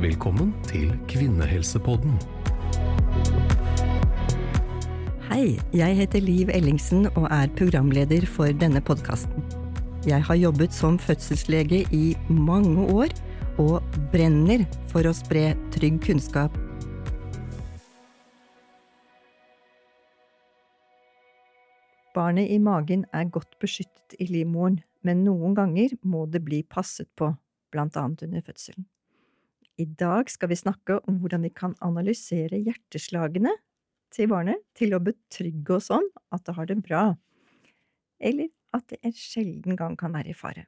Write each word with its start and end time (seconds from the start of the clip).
Velkommen 0.00 0.54
til 0.64 0.94
Kvinnehelsepodden. 1.12 2.14
Hei, 5.26 5.58
jeg 5.76 5.96
heter 5.98 6.22
Liv 6.24 6.48
Ellingsen 6.54 7.10
og 7.10 7.26
er 7.28 7.50
programleder 7.58 8.24
for 8.24 8.48
denne 8.62 8.80
podkasten. 8.80 9.44
Jeg 10.08 10.24
har 10.24 10.38
jobbet 10.40 10.72
som 10.72 10.96
fødselslege 10.98 11.82
i 11.92 12.16
mange 12.30 12.86
år 12.88 13.12
og 13.60 13.98
brenner 14.14 14.64
for 14.88 15.04
å 15.04 15.12
spre 15.12 15.50
trygg 15.74 15.98
kunnskap. 16.06 16.56
Barnet 22.16 22.48
i 22.48 22.56
magen 22.56 23.04
er 23.12 23.28
godt 23.28 23.60
beskyttet 23.60 24.16
i 24.16 24.30
livmoren, 24.32 24.80
men 25.04 25.26
noen 25.28 25.52
ganger 25.60 25.92
må 26.00 26.24
det 26.24 26.40
bli 26.48 26.62
passet 26.64 27.10
på, 27.20 27.34
blant 27.68 28.00
annet 28.00 28.24
under 28.30 28.48
fødselen. 28.48 28.88
I 29.80 29.86
dag 29.86 30.28
skal 30.28 30.50
vi 30.50 30.58
snakke 30.58 30.98
om 31.08 31.20
hvordan 31.22 31.46
vi 31.46 31.52
kan 31.56 31.72
analysere 31.80 32.58
hjerteslagene 32.60 33.52
til 34.12 34.28
barnet 34.28 34.60
til 34.76 34.92
å 34.92 35.00
betrygge 35.00 35.78
oss 35.78 35.88
om 35.94 36.04
at 36.34 36.44
det 36.44 36.56
har 36.58 36.68
det 36.68 36.76
bra, 36.84 37.04
eller 38.20 38.50
at 38.76 38.84
det 38.90 38.98
en 39.06 39.16
sjelden 39.16 39.78
gang 39.78 39.96
kan 39.96 40.12
være 40.12 40.34
i 40.34 40.36
fare. 40.36 40.66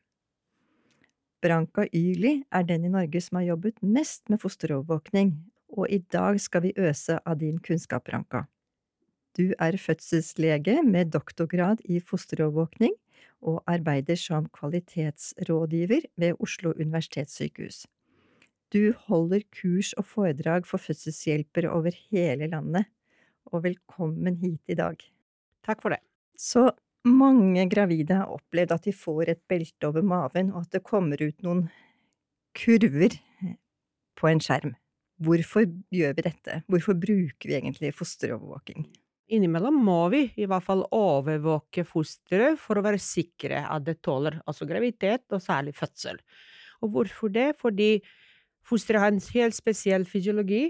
Branka 1.43 1.85
Yli 1.93 2.39
er 2.55 2.65
den 2.65 2.87
i 2.87 2.93
Norge 2.95 3.21
som 3.21 3.41
har 3.41 3.51
jobbet 3.51 3.83
mest 3.83 4.31
med 4.31 4.41
fosterovervåkning, 4.41 5.35
og 5.77 5.91
i 5.91 5.99
dag 6.15 6.39
skal 6.41 6.69
vi 6.69 6.75
øse 6.79 7.19
av 7.27 7.41
din 7.43 7.59
kunnskap, 7.59 8.07
Branka. 8.09 8.47
Du 9.37 9.53
er 9.59 9.77
fødselslege 9.81 10.83
med 10.87 11.13
doktorgrad 11.13 11.83
i 11.85 12.01
fosterovervåkning 12.01 12.95
og 13.43 13.65
arbeider 13.67 14.17
som 14.17 14.47
kvalitetsrådgiver 14.55 16.07
ved 16.17 16.39
Oslo 16.39 16.73
universitetssykehus. 16.79 17.87
Du 18.73 18.95
holder 19.05 19.43
kurs 19.53 19.91
og 20.01 20.07
foredrag 20.09 20.65
for 20.65 20.81
fødselshjelpere 20.81 21.69
over 21.69 21.93
hele 22.09 22.47
landet, 22.49 22.87
og 23.53 23.67
velkommen 23.67 24.39
hit 24.41 24.73
i 24.73 24.77
dag. 24.79 24.97
Takk 25.67 25.83
for 25.85 25.93
det. 25.93 25.99
Så 26.41 26.71
mange 27.05 27.67
gravide 27.69 28.17
har 28.17 28.33
opplevd 28.33 28.73
at 28.73 28.87
de 28.89 28.95
får 28.97 29.35
et 29.35 29.43
belte 29.51 29.91
over 29.91 30.07
maven, 30.07 30.55
og 30.55 30.65
at 30.65 30.79
det 30.79 30.87
kommer 30.89 31.21
ut 31.21 31.45
noen 31.45 31.67
kurver 32.57 33.19
på 34.17 34.33
en 34.33 34.41
skjerm. 34.41 34.73
Hvorfor 35.21 35.69
gjør 35.93 36.17
vi 36.17 36.27
dette? 36.31 36.63
Hvorfor 36.73 36.97
bruker 36.97 37.53
vi 37.53 37.59
egentlig 37.59 37.93
fosterovervåking? 37.99 38.89
Innimellom 39.37 39.85
må 39.85 40.01
vi 40.17 40.25
i 40.41 40.49
hvert 40.49 40.65
fall 40.65 40.87
overvåke 40.97 41.85
fosteret 41.89 42.57
for 42.61 42.81
å 42.81 42.89
være 42.89 43.01
sikre 43.01 43.67
at 43.69 43.85
det 43.85 44.01
tåler 44.01 44.41
altså 44.47 44.65
graviditet, 44.69 45.29
og 45.29 45.45
særlig 45.45 45.77
fødsel. 45.77 46.25
Og 46.81 46.97
hvorfor 46.97 47.33
det? 47.33 47.51
Fordi 47.61 47.99
fosteret 48.67 49.03
har 49.03 49.13
en 49.13 49.23
helt 49.35 49.57
spesiell 49.57 50.07
fysiologi, 50.09 50.65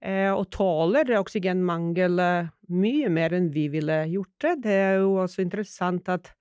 eh, 0.00 0.30
og 0.32 0.48
tåler 0.54 1.12
oksygenmangel 1.18 2.22
eh, 2.24 2.50
mye 2.70 3.10
mer 3.12 3.36
enn 3.36 3.50
vi 3.54 3.68
ville 3.72 4.02
gjort 4.12 4.46
det. 4.46 4.54
Det 4.66 4.76
er 4.76 4.98
jo 5.02 5.16
også 5.24 5.44
interessant 5.44 6.08
at 6.12 6.32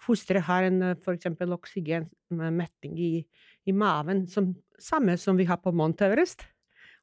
fosteret 0.00 0.46
har 0.48 0.68
en 0.68 0.82
f.eks. 0.92 1.04
for 1.04 1.16
eksempel 1.16 1.52
oksygenmetning 1.56 2.96
i, 3.00 3.12
i 3.68 3.76
maven, 3.76 4.26
som, 4.28 4.54
samme 4.80 5.16
som 5.20 5.38
vi 5.38 5.48
har 5.48 5.60
på 5.60 5.72
Mount 5.76 6.02
Everest. 6.06 6.46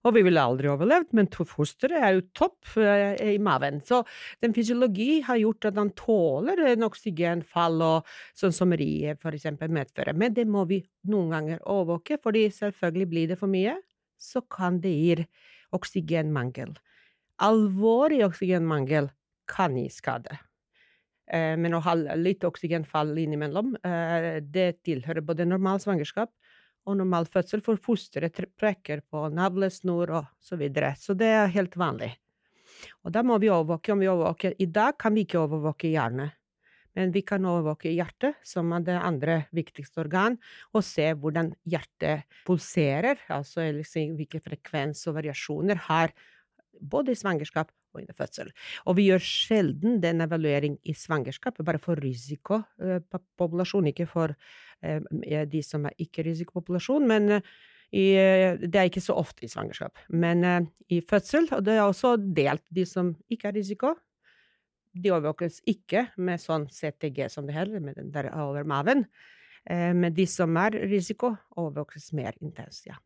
Og 0.07 0.13
vi 0.15 0.23
ville 0.23 0.39
aldri 0.39 0.69
overlevd, 0.71 1.09
men 1.17 1.27
fosteret 1.27 1.99
er 1.99 2.13
jo 2.15 2.21
topp 2.37 2.77
eh, 2.79 3.33
i 3.33 3.39
maven. 3.43 3.81
Så 3.83 4.03
den 4.43 4.53
fysiologi 4.55 5.19
har 5.25 5.39
gjort 5.41 5.67
at 5.67 5.79
han 5.81 5.91
tåler 5.99 6.61
en 6.69 6.87
oksygenfall, 6.87 7.81
og 7.83 8.07
sånn 8.37 8.55
som 8.55 8.71
riet 8.71 9.25
eksempel 9.27 9.73
medfører. 9.75 10.15
Men 10.15 10.37
det 10.37 10.47
må 10.47 10.63
vi 10.69 10.79
noen 11.11 11.35
ganger 11.35 11.61
overvåke, 11.65 12.21
fordi 12.23 12.47
selvfølgelig 12.55 13.11
blir 13.11 13.33
det 13.33 13.39
for 13.41 13.51
mye, 13.51 13.75
så 14.17 14.41
kan 14.47 14.79
det 14.81 14.95
gi 14.95 15.27
oksygenmangel. 15.75 16.77
Alvorlig 17.43 18.23
oksygenmangel 18.25 19.11
kan 19.51 19.75
gi 19.77 19.89
skade. 19.91 20.39
Eh, 21.27 21.57
men 21.59 21.75
å 21.75 21.83
ha 21.83 21.97
litt 22.15 22.47
oksygenfall 22.47 23.11
innimellom, 23.19 23.75
eh, 23.83 24.39
det 24.39 24.83
tilhører 24.87 25.25
både 25.25 25.49
normal 25.49 25.83
svangerskap 25.83 26.31
normal 26.95 27.27
fødsel, 27.27 27.63
for 27.65 27.79
fosteret 27.81 28.39
trekker 28.55 29.03
på 29.11 29.25
navlesnor 29.33 30.13
og 30.21 30.31
så 30.39 30.55
videre. 30.55 30.93
Så 30.95 31.17
det 31.17 31.27
er 31.27 31.51
helt 31.51 31.75
vanlig. 31.75 32.13
Og 33.03 33.11
da 33.11 33.23
må 33.25 33.37
vi 33.41 33.51
overvåke. 33.51 33.91
Om 33.91 34.03
vi 34.03 34.11
overvåker 34.11 34.55
I 34.61 34.67
dag 34.71 34.97
kan 35.01 35.15
vi 35.15 35.25
ikke 35.25 35.41
overvåke 35.41 35.89
hjernen, 35.91 36.31
men 36.97 37.11
vi 37.13 37.21
kan 37.21 37.45
overvåke 37.45 37.91
hjertet, 37.93 38.39
som 38.45 38.71
er 38.73 38.85
det 38.85 38.95
andre 38.97 39.35
viktigste 39.53 40.01
organ, 40.01 40.37
og 40.73 40.85
se 40.85 41.11
hvordan 41.13 41.51
hjertet 41.69 42.25
pulserer, 42.47 43.21
altså 43.29 43.67
hvilke 44.17 44.41
frekvens 44.41 45.03
og 45.09 45.19
variasjoner 45.19 45.83
har 45.89 46.15
både 46.81 47.13
i 47.13 47.19
svangerskap 47.19 47.69
og 47.97 48.03
under 48.05 48.17
fødsel. 48.17 48.51
Og 48.85 48.97
vi 48.99 49.07
gjør 49.09 49.23
sjelden 49.23 50.01
den 50.03 50.21
evaluering 50.25 50.77
i 50.85 50.95
svangerskapet, 50.97 51.65
bare 51.65 51.81
for 51.81 51.99
risikopopulasjon, 52.01 53.89
ikke 53.91 54.07
for 54.09 54.35
eh, 54.83 55.01
de 55.49 55.63
som 55.65 55.87
er 55.89 55.97
ikke-risikopopulasjon. 56.05 57.07
men 57.07 57.39
eh, 57.39 57.55
i, 57.87 58.03
det 58.59 58.75
er 58.75 58.89
ikke 58.89 58.99
så 58.99 59.15
ofte 59.15 59.45
i 59.45 59.47
svangerskap. 59.47 59.95
Men 60.09 60.43
i 60.91 60.99
fødsel, 60.99 61.47
og 61.55 61.63
det 61.63 61.77
er 61.77 61.85
også 61.85 62.17
delt 62.19 62.65
de 62.67 62.83
som 62.85 63.13
ikke 63.31 63.47
har 63.47 63.55
risiko, 63.55 63.93
de 64.91 65.13
overvåkes 65.13 65.61
ikke 65.71 66.09
med 66.17 66.41
sånn 66.43 66.67
CTG 66.67 67.29
som 67.31 67.47
det 67.47 67.55
heter, 67.55 67.79
med 67.79 67.95
den 67.95 68.11
der 68.11 68.27
over 68.43 68.67
maven. 68.67 69.05
Men 69.71 70.11
de 70.11 70.27
som 70.27 70.59
er 70.59 70.75
risiko, 70.91 71.37
overvåkes 71.55 72.11
mer 72.11 72.35
intenst, 72.43 72.89
ja. 72.91 72.99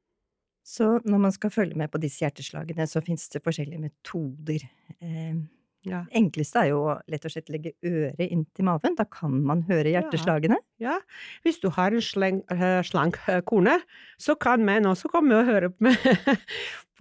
Så 0.71 0.91
når 1.03 1.25
man 1.27 1.33
skal 1.35 1.51
følge 1.51 1.79
med 1.79 1.91
på 1.91 1.99
disse 1.99 2.23
hjerteslagene, 2.23 2.87
så 2.87 3.01
finnes 3.03 3.27
det 3.33 3.43
forskjellige 3.43 3.81
metoder. 3.81 4.63
Eh, 5.01 5.41
ja. 5.87 6.03
Det 6.05 6.19
enkleste 6.19 6.61
er 6.61 6.69
jo 6.69 6.81
å 6.91 6.95
lett 7.09 7.23
og 7.25 7.33
slett 7.33 7.49
legge 7.49 7.73
øret 7.87 8.21
inntil 8.27 8.67
maven. 8.67 8.95
Da 8.99 9.07
kan 9.09 9.33
man 9.47 9.63
høre 9.69 9.95
hjerteslagene. 9.95 10.59
Ja, 10.81 10.99
ja. 10.99 11.39
Hvis 11.45 11.57
du 11.63 11.71
har 11.73 11.95
en 11.95 12.03
sleng, 12.05 12.43
uh, 12.53 12.81
slank 12.85 13.17
uh, 13.25 13.39
kone, 13.45 13.79
så 14.21 14.37
kan 14.39 14.63
menn 14.65 14.89
også 14.89 15.09
komme 15.11 15.41
og 15.41 15.49
høre 15.49 15.71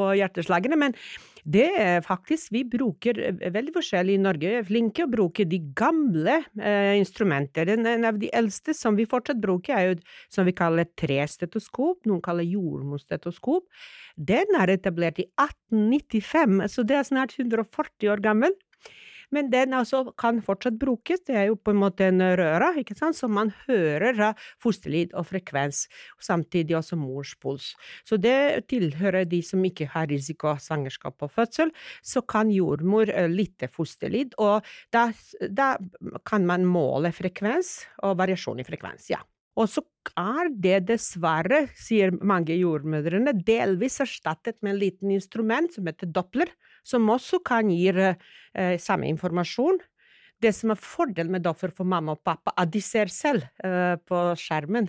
på 0.00 0.14
hjerteslagene. 0.18 0.78
Men 0.80 0.96
det 1.44 1.68
er 1.80 2.02
faktisk 2.04 2.52
Vi 2.52 2.64
bruker 2.68 3.18
eh, 3.22 3.52
veldig 3.52 3.74
forskjellig 3.76 4.16
i 4.16 4.22
Norge. 4.22 4.48
Vi 4.50 4.58
er 4.60 4.66
flinke 4.68 5.06
å 5.06 5.10
bruke 5.10 5.46
de 5.48 5.60
gamle 5.76 6.40
eh, 6.60 6.96
instrumenter. 7.00 7.70
En 7.76 8.08
av 8.08 8.18
de 8.20 8.30
eldste 8.36 8.74
som 8.76 8.98
vi 8.98 9.08
fortsatt 9.08 9.40
bruker, 9.40 9.76
er 9.76 9.88
jo 9.88 10.00
som 10.32 10.48
vi 10.48 10.56
kaller 10.56 10.88
trestetoskop. 11.00 12.04
Noen 12.08 12.24
kaller 12.24 12.48
jordmorstetoskop. 12.48 13.68
Den 14.16 14.58
er 14.58 14.74
etablert 14.74 15.20
i 15.22 15.28
1895, 15.40 16.66
så 16.68 16.84
det 16.84 16.98
er 16.98 17.08
snart 17.08 17.36
140 17.38 18.12
år 18.12 18.24
gammel. 18.24 18.56
Men 19.34 19.50
den 19.52 19.74
altså 19.76 20.02
kan 20.18 20.40
fortsatt 20.44 20.78
brukes, 20.80 21.22
det 21.28 21.36
er 21.38 21.48
jo 21.50 21.58
på 21.58 21.74
en 21.74 21.80
måte 21.82 22.08
en 22.10 22.22
røre, 22.40 22.72
ikke 22.82 22.96
sant, 22.98 23.18
så 23.18 23.28
man 23.30 23.52
hører 23.66 24.34
fosterlyd 24.62 25.14
og 25.18 25.28
frekvens, 25.30 25.84
samtidig 26.22 26.76
også 26.78 26.98
mors 27.00 27.34
puls. 27.40 27.72
Så 28.08 28.18
det 28.20 28.66
tilhører 28.70 29.28
de 29.30 29.42
som 29.46 29.64
ikke 29.66 29.90
har 29.94 30.10
risiko 30.10 30.52
av 30.54 30.62
svangerskap 30.64 31.26
og 31.26 31.34
fødsel, 31.34 31.74
så 32.02 32.22
kan 32.26 32.50
jordmor 32.54 33.10
eh, 33.12 33.30
lytte 33.30 33.70
fosterlyd, 33.70 34.36
og 34.42 34.66
da, 34.94 35.10
da 35.48 35.74
kan 36.26 36.46
man 36.48 36.66
måle 36.68 37.12
frekvens 37.14 37.76
og 38.06 38.18
variasjon 38.20 38.62
i 38.62 38.66
frekvens, 38.66 39.10
ja. 39.14 39.22
Og 39.58 39.66
så 39.68 39.82
er 40.16 40.48
det 40.62 40.76
dessverre, 40.88 41.64
sier 41.76 42.14
mange 42.24 42.54
jordmødrene, 42.56 43.34
delvis 43.44 43.98
erstattet 44.02 44.60
med 44.62 44.74
en 44.74 44.80
liten 44.80 45.14
instrument 45.14 45.74
som 45.74 45.90
heter 45.90 46.08
Doppler, 46.14 46.52
som 46.86 47.08
også 47.10 47.42
kan 47.46 47.70
gi 47.72 47.88
eh, 47.92 48.76
samme 48.80 49.08
informasjon. 49.10 49.80
Det 50.40 50.54
som 50.56 50.72
er 50.72 50.80
fordelen 50.80 51.34
med 51.34 51.44
Doppler 51.44 51.72
for 51.76 51.88
mamma 51.88 52.16
og 52.16 52.22
pappa, 52.24 52.54
at 52.56 52.70
de 52.72 52.80
ser 52.80 53.12
selv 53.12 53.44
eh, 53.64 53.96
på 54.00 54.22
skjermen 54.40 54.88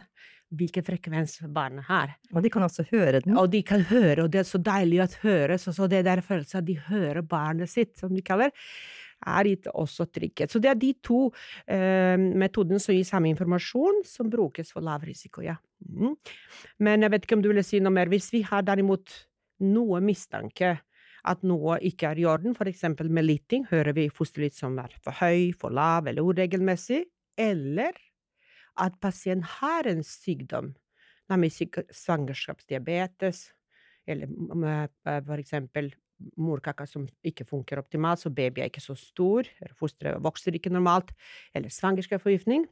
hvilken 0.52 0.84
frekvens 0.84 1.38
barnet 1.56 1.86
har. 1.88 2.16
Og 2.34 2.44
de 2.44 2.50
kan 2.52 2.66
også 2.66 2.84
høre 2.90 3.22
den? 3.24 3.38
Og 3.40 3.52
de 3.54 3.62
kan 3.64 3.86
høre, 3.88 4.26
og 4.26 4.32
det 4.34 4.42
er 4.42 4.48
så 4.50 4.60
deilig 4.60 5.00
å 5.04 5.08
høre. 5.24 5.58
Så, 5.62 5.72
så 5.76 5.88
det 5.92 6.04
der 6.08 6.24
følelsen 6.26 6.60
at 6.60 6.68
de 6.68 6.76
hører 6.90 7.24
barnet 7.24 7.72
sitt, 7.72 7.94
som 8.00 8.12
de 8.12 8.24
kaller 8.26 8.52
er 9.22 9.50
gitt 9.52 9.68
også 9.70 10.08
trygghet. 10.10 10.52
Så 10.52 10.60
det 10.62 10.72
er 10.72 10.80
de 10.82 10.92
to 11.06 11.28
eh, 11.70 12.18
metodene 12.18 12.82
som 12.82 12.96
gir 12.96 13.08
samme 13.08 13.30
informasjon, 13.32 14.02
som 14.08 14.32
brukes 14.32 14.74
for 14.74 14.84
lav 14.86 15.06
risiko, 15.08 15.44
ja. 15.46 15.56
Mm. 15.88 16.16
Men 16.84 17.06
jeg 17.06 17.14
vet 17.14 17.28
ikke 17.28 17.38
om 17.40 17.44
du 17.46 17.52
vil 17.52 17.64
si 17.66 17.82
noe 17.84 17.94
mer. 17.94 18.12
Hvis 18.12 18.32
vi 18.34 18.44
har 18.48 18.66
derimot 18.66 19.14
noe 19.62 20.02
mistanke 20.04 20.80
at 21.28 21.44
noe 21.46 21.78
ikke 21.86 22.12
er 22.12 22.22
i 22.22 22.26
orden, 22.26 22.56
eksempel 22.68 23.10
med 23.14 23.28
lytting, 23.28 23.66
hører 23.70 23.94
vi 23.98 24.10
fosterlyd 24.10 24.56
som 24.56 24.78
er 24.82 24.94
for 25.04 25.14
høy, 25.22 25.52
for 25.58 25.74
lav 25.74 26.08
eller 26.10 26.26
uregelmessig, 26.26 27.04
eller 27.38 27.98
at 28.82 28.98
pasient 29.02 29.46
har 29.60 29.88
en 29.90 30.04
sykdom, 30.04 30.72
nemlig 31.30 31.52
svangerskapsdiabetes, 31.92 33.52
eller 34.10 34.28
f.eks. 34.28 35.28
for 35.28 35.38
eksempel 35.38 35.92
morkaka 36.38 36.86
som 36.86 37.08
ikke 37.26 37.46
funker 37.50 37.82
optimalt, 37.82 38.22
så 38.22 38.30
baby 38.34 38.62
er 38.62 38.70
ikke 38.70 38.84
så 38.84 38.96
stor, 38.98 39.48
eller 39.62 39.78
fosteret 39.78 40.22
vokser 40.24 40.58
ikke 40.58 40.74
normalt, 40.74 41.14
eller 41.54 41.74
svangerskapsforgiftning, 41.74 42.68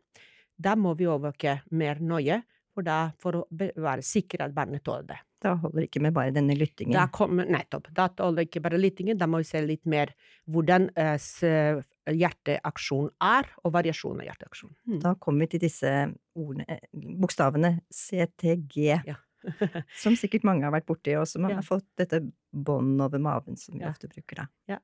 da 0.60 0.75
må 0.75 0.94
vi 1.00 1.07
overvåke 1.07 1.60
mer 1.72 2.01
nøye, 2.04 2.42
for, 2.75 2.86
da, 2.86 3.10
for 3.19 3.42
å 3.42 3.46
være 3.50 4.06
sikre 4.06 4.46
at 4.46 4.56
barnet 4.56 4.84
tåler 4.86 5.07
det. 5.10 5.19
Da 5.41 5.53
holder 5.56 5.80
det 5.81 5.88
ikke 5.89 6.01
med 6.03 6.13
bare 6.13 6.33
denne 6.36 6.56
lyttingen. 6.57 6.94
Da 6.97 7.06
kommer, 7.15 7.45
nettopp. 7.47 7.88
Da 7.95 8.09
holder 8.19 8.41
det 8.44 8.50
ikke 8.50 8.62
bare 8.65 8.80
lyttingen, 8.81 9.18
da 9.18 9.25
må 9.30 9.39
vi 9.39 9.47
se 9.47 9.62
litt 9.63 9.86
mer 9.88 10.12
hvordan 10.51 10.89
eh, 11.00 11.80
hjerteaksjon 12.09 13.09
er, 13.24 13.47
og 13.63 13.71
variasjon 13.77 14.19
av 14.19 14.27
hjerteaksjon. 14.27 14.74
Mm. 14.89 15.00
Da 15.06 15.13
kommer 15.21 15.45
vi 15.45 15.53
til 15.53 15.63
disse 15.68 15.94
ordene, 16.36 16.65
eh, 16.68 16.80
bokstavene 17.24 17.80
CTG, 17.94 19.01
Ja. 19.07 19.15
som 20.03 20.18
sikkert 20.19 20.44
mange 20.44 20.65
har 20.68 20.74
vært 20.75 20.86
borti, 20.89 21.13
og 21.15 21.25
som 21.31 21.47
Ja. 21.47 21.56
har 21.56 21.63
fått 21.63 21.86
dette 21.95 22.19
bånd 22.51 23.00
over 23.01 23.19
maven 23.24 23.56
som 23.56 23.77
vi 23.80 23.86
Ja. 23.86 23.89
ofte 23.94 24.09
bruker 24.12 24.44
da. 24.68 24.80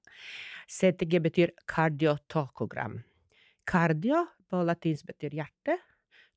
CTG 0.69 1.19
betyr 1.19 1.51
kardiotokogram. 1.67 3.03
Kardio 3.67 4.25
på 4.49 4.63
latinsk 4.63 5.05
betyr 5.11 5.31
hjerte. 5.35 5.77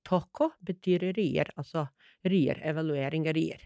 Toko 0.05 0.53
betyr 0.65 1.13
rier, 1.15 1.51
altså 1.57 1.89
rier, 2.25 2.59
evaluering 2.65 3.29
av 3.29 3.35
rier. 3.35 3.61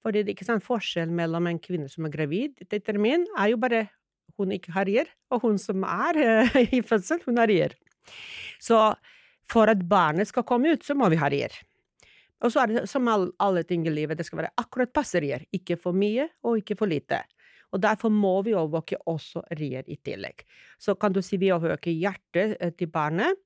Fordi 0.00 0.22
det 0.24 0.32
er 0.32 0.38
ikke 0.38 0.48
sånn 0.48 0.64
forskjell 0.64 1.12
mellom 1.12 1.48
en 1.50 1.60
kvinne 1.62 1.90
som 1.92 2.06
er 2.08 2.14
gravid 2.14 2.62
til 2.70 2.84
termin, 2.84 3.26
er 3.36 3.52
jo 3.52 3.60
bare 3.60 3.86
hun 4.40 4.54
ikke 4.54 4.72
har 4.72 4.88
rier, 4.88 5.08
og 5.28 5.44
hun 5.44 5.58
som 5.60 5.84
er 5.84 6.20
eh, 6.20 6.60
i 6.78 6.82
fødsel, 6.86 7.20
hun 7.26 7.40
har 7.42 7.50
rier. 7.50 7.76
Så 8.62 8.78
for 9.50 9.70
at 9.72 9.82
barnet 9.88 10.30
skal 10.30 10.46
komme 10.48 10.72
ut, 10.72 10.86
så 10.86 10.96
må 10.96 11.10
vi 11.12 11.18
ha 11.20 11.28
rier. 11.32 11.52
Og 12.40 12.52
så 12.52 12.62
er 12.62 12.70
det 12.70 12.86
som 12.88 13.08
all, 13.12 13.28
alle 13.42 13.64
ting 13.68 13.84
i 13.84 13.92
livet, 13.92 14.16
det 14.16 14.24
skal 14.28 14.42
være 14.42 14.54
akkurat 14.62 14.92
passe 14.96 15.20
rier. 15.20 15.44
Ikke 15.52 15.76
for 15.80 15.96
mye, 15.96 16.30
og 16.46 16.62
ikke 16.62 16.78
for 16.78 16.88
lite. 16.88 17.20
Og 17.70 17.82
derfor 17.82 18.10
må 18.10 18.40
vi 18.46 18.56
overvåke 18.56 18.98
også 19.10 19.44
rier 19.58 19.86
i 19.86 19.98
tillegg. 20.02 20.42
Så 20.80 20.96
kan 20.98 21.14
du 21.14 21.20
si 21.22 21.38
vi 21.38 21.52
overvåker 21.54 21.92
hjertet 21.92 22.56
eh, 22.58 22.72
til 22.74 22.90
barnet, 22.90 23.38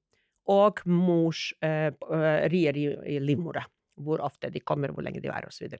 og 0.52 0.82
mors 0.86 1.48
eh, 1.64 1.90
eh, 1.90 2.46
rier 2.52 2.76
i, 2.76 2.86
i 3.16 3.18
livmora. 3.20 3.64
Hvor 4.04 4.22
ofte 4.24 4.50
de 4.52 4.62
kommer, 4.62 4.92
hvor 4.92 5.04
lenge 5.06 5.22
de 5.24 5.30
er, 5.32 5.46
osv. 5.48 5.76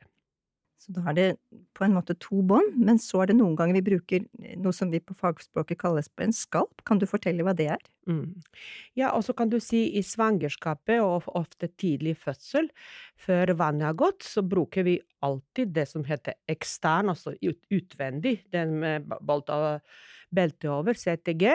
Så 0.85 0.93
da 0.93 1.01
er 1.09 1.17
det 1.17 1.27
på 1.73 1.87
en 1.87 1.95
måte 1.97 2.13
to 2.21 2.43
bånd, 2.45 2.75
men 2.77 2.99
så 3.01 3.23
er 3.23 3.31
det 3.31 3.39
noen 3.39 3.55
ganger 3.57 3.79
vi 3.79 3.85
bruker 3.87 4.25
noe 4.61 4.75
som 4.77 4.91
vi 4.93 5.01
på 5.01 5.17
fagspråket 5.17 5.79
kalles 5.81 6.11
på 6.13 6.27
en 6.27 6.35
skalp. 6.37 6.83
Kan 6.85 7.01
du 7.01 7.07
fortelle 7.09 7.47
hva 7.47 7.55
det 7.57 7.71
er? 7.73 7.87
Mm. 8.05 8.43
Ja, 9.01 9.15
og 9.17 9.25
så 9.25 9.33
kan 9.37 9.49
du 9.49 9.57
si 9.65 9.87
i 9.97 10.03
svangerskapet 10.05 11.01
og 11.01 11.31
ofte 11.33 11.71
tidlig 11.81 12.19
fødsel, 12.21 12.69
før 13.17 13.55
vannet 13.57 13.89
har 13.89 13.97
gått, 14.05 14.29
så 14.29 14.45
bruker 14.45 14.85
vi 14.85 14.99
alltid 15.25 15.73
det 15.73 15.87
som 15.89 16.05
heter 16.05 16.37
ekstern, 16.53 17.15
altså 17.15 17.33
ut, 17.41 17.63
utvendig, 17.73 18.43
den 18.53 18.77
med 18.85 19.09
belte 19.25 20.69
over, 20.69 21.01
CTG. 21.01 21.49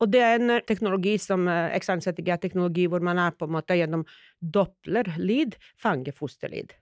Og 0.00 0.10
det 0.10 0.24
er 0.24 0.38
en 0.40 0.56
eh, 0.56 0.66
teknologi 0.66 1.14
som 1.22 1.46
eh, 1.46 1.70
ekstern 1.76 2.02
CTG 2.02 2.34
er 2.34 2.42
teknologi 2.42 2.90
hvor 2.90 3.04
man 3.04 3.20
er 3.20 3.36
på 3.36 3.46
en 3.46 3.54
måte 3.60 3.78
gjennom 3.78 4.06
dopplerlyd 4.40 5.58
fanger 5.78 6.16
fosterlyd. 6.16 6.74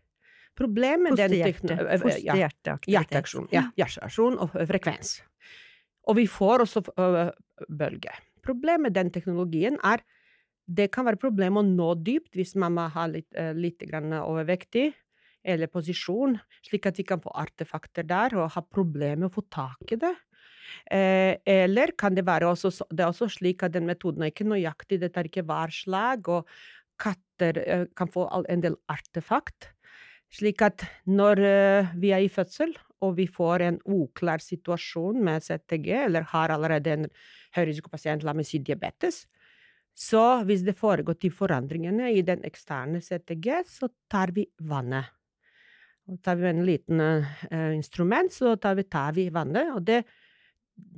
Problemet 0.59 1.15
med 1.15 1.19
den 1.21 1.37
Fosterhjerte. 1.39 1.79
eh, 2.11 2.21
ja. 2.27 2.37
Hjerteaksjon. 2.99 3.49
Ja, 3.55 3.69
hjerteaksjon 3.79 4.39
og 4.43 4.55
frekvens. 4.69 5.19
Og 6.09 6.19
vi 6.19 6.27
får 6.31 6.65
også 6.67 6.83
bølger. 7.69 8.23
Problemet 8.43 8.89
med 8.89 8.97
den 8.97 9.13
teknologien 9.15 9.79
er 9.87 10.03
det 10.69 10.91
kan 10.93 11.07
være 11.09 11.21
problem 11.21 11.61
å 11.61 11.65
nå 11.65 11.93
dypt 12.05 12.37
hvis 12.37 12.55
mamma 12.61 12.89
har 12.93 13.09
litt, 13.13 13.29
uh, 13.39 13.55
litt 13.57 13.81
grann 13.89 14.13
overvektig 14.21 14.91
eller 15.49 15.71
posisjon, 15.73 16.37
slik 16.67 16.89
at 16.91 16.99
vi 16.99 17.07
kan 17.09 17.23
få 17.25 17.33
artefakter 17.41 18.05
der 18.05 18.35
og 18.37 18.51
ha 18.53 18.63
problemer 18.65 19.23
med 19.23 19.31
å 19.31 19.37
få 19.39 19.47
tak 19.49 19.95
i 19.95 20.01
det. 20.01 20.13
Eh, 20.93 21.39
eller 21.49 21.95
kan 21.97 22.17
det 22.17 22.27
være 22.27 22.51
også, 22.51 22.73
det 22.91 23.05
er 23.05 23.09
også 23.09 23.31
slik 23.39 23.65
at 23.65 23.73
den 23.73 23.87
metoden 23.89 24.27
er 24.27 24.33
ikke 24.33 24.49
nøyaktig, 24.49 25.01
det 25.01 25.13
tar 25.15 25.29
ikke 25.29 25.47
hver 25.49 25.73
slag, 25.73 26.29
og 26.29 26.49
katter 27.01 27.63
eh, 27.65 27.87
kan 27.97 28.11
få 28.13 28.27
en 28.51 28.65
del 28.65 28.77
artefakt. 28.93 29.71
Slik 30.29 30.61
at 30.67 30.85
når 31.09 31.41
eh, 31.41 31.97
vi 31.97 32.13
er 32.13 32.25
i 32.25 32.33
fødsel, 32.33 32.75
og 33.05 33.15
vi 33.17 33.29
får 33.31 33.65
en 33.65 33.79
uklar 33.95 34.43
situasjon 34.43 35.21
med 35.25 35.45
CTG, 35.45 35.89
eller 36.05 36.27
har 36.33 36.53
allerede 36.53 36.95
en 36.95 37.07
høyrisikopasient, 37.57 38.25
la 38.27 38.35
meg 38.37 38.49
si 38.49 38.59
diabetes, 38.59 39.23
så 39.99 40.45
hvis 40.47 40.63
det 40.67 40.77
foregår 40.79 41.17
til 41.19 41.33
forandringene 41.35 42.13
i 42.15 42.23
den 42.23 42.45
eksterne 42.47 43.01
CTG, 43.03 43.49
så 43.67 43.89
tar 44.11 44.31
vi 44.35 44.45
vannet. 44.71 45.11
Og 46.09 46.21
tar 46.23 46.39
vi 46.39 46.47
en 46.49 46.63
liten 46.65 47.03
uh, 47.03 47.73
instrument, 47.75 48.33
så 48.33 48.55
tar 48.63 48.79
vi, 48.79 48.85
tar 48.87 49.17
vi 49.17 49.27
vannet, 49.35 49.73
og 49.75 49.83
det 49.85 50.05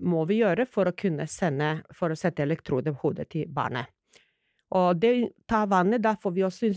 må 0.04 0.26
vi 0.28 0.42
gjøre 0.42 0.68
for 0.68 0.90
å 0.90 0.96
kunne 0.96 1.24
sende, 1.32 1.78
for 1.96 2.12
å 2.12 2.18
sette 2.18 2.44
elektroder 2.44 2.92
på 2.92 3.08
hodet 3.08 3.30
til 3.32 3.48
barnet. 3.48 3.88
Og 4.76 5.00
det 5.00 5.14
tar 5.48 5.70
vannet, 5.72 6.04
da 6.04 6.12
får 6.20 6.36
vi 6.36 6.44
også 6.46 6.70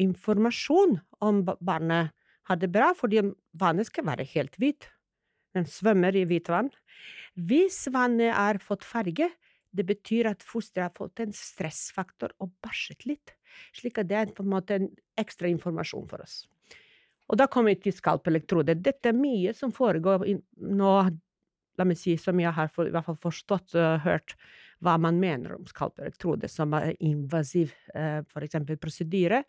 informasjon 0.00 0.96
om 1.24 1.42
barnet 1.44 2.14
har 2.50 2.58
det 2.58 2.70
bra, 2.72 2.90
fordi 2.96 3.22
vannet 3.58 3.88
skal 3.88 4.08
være 4.08 4.26
helt 4.32 4.56
hvitt. 4.60 4.88
Den 5.54 5.66
svømmer 5.66 6.14
i 6.16 6.26
hvitt 6.28 6.50
vann. 6.50 6.70
Hvis 7.34 7.84
vannet 7.92 8.34
har 8.34 8.60
fått 8.62 8.86
farge, 8.86 9.30
det 9.70 9.86
betyr 9.86 10.30
at 10.32 10.42
fosteret 10.42 10.88
har 10.88 10.96
fått 10.96 11.22
en 11.22 11.34
stressfaktor 11.34 12.34
og 12.42 12.50
bæsjet 12.64 13.06
litt, 13.06 13.34
slik 13.76 14.00
at 14.02 14.08
det 14.10 14.18
er 14.18 14.32
på 14.34 14.42
en 14.42 14.50
måte 14.50 14.78
en 14.78 14.88
ekstra 15.20 15.50
informasjon 15.50 16.08
for 16.10 16.24
oss. 16.24 16.42
Og 17.30 17.38
da 17.38 17.46
kommer 17.46 17.76
vi 17.76 17.84
til 17.86 17.94
skalpelektroder. 17.94 18.78
Dette 18.82 19.12
er 19.12 19.18
mye 19.18 19.54
som 19.54 19.70
foregår 19.74 20.26
nå, 20.26 20.94
la 21.78 21.86
meg 21.86 21.98
si, 21.98 22.16
som 22.18 22.40
jeg 22.42 22.50
har 22.56 22.72
for, 22.74 22.90
i 22.90 22.94
hvert 22.94 23.06
fall 23.06 23.20
forstått 23.22 23.76
og 23.78 24.02
hørt 24.02 24.34
hva 24.82 24.96
man 24.98 25.20
mener 25.20 25.54
om 25.54 25.68
skalpelektroder, 25.68 26.50
som 26.50 26.74
er 26.74 26.96
invasiv, 26.98 27.74
eh, 27.94 28.24
eksempel 28.42 28.80
prosedyre. 28.80 29.44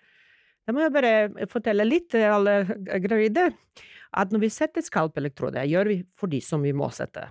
Da 0.66 0.76
må 0.76 0.84
jeg 0.84 0.94
bare 0.94 1.48
fortelle 1.52 1.88
litt 1.88 2.12
til 2.14 2.28
alle 2.30 2.62
gravide 3.04 3.50
at 4.18 4.34
når 4.34 4.44
vi 4.44 4.52
setter 4.52 4.84
skalpelektroder, 4.84 5.66
gjør 5.70 5.90
vi 5.92 6.02
for 6.20 6.32
de 6.32 6.42
som 6.44 6.64
vi 6.64 6.74
må 6.76 6.90
sette. 6.94 7.30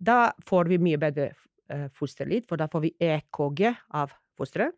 Da 0.00 0.32
får 0.48 0.70
vi 0.72 0.80
mye 0.80 1.00
bedre 1.00 1.32
eh, 1.68 1.88
fosterlyd, 1.96 2.46
for 2.48 2.60
da 2.60 2.68
får 2.72 2.86
vi 2.86 2.94
EKG 3.10 3.64
av 4.00 4.14
fosteret. 4.38 4.76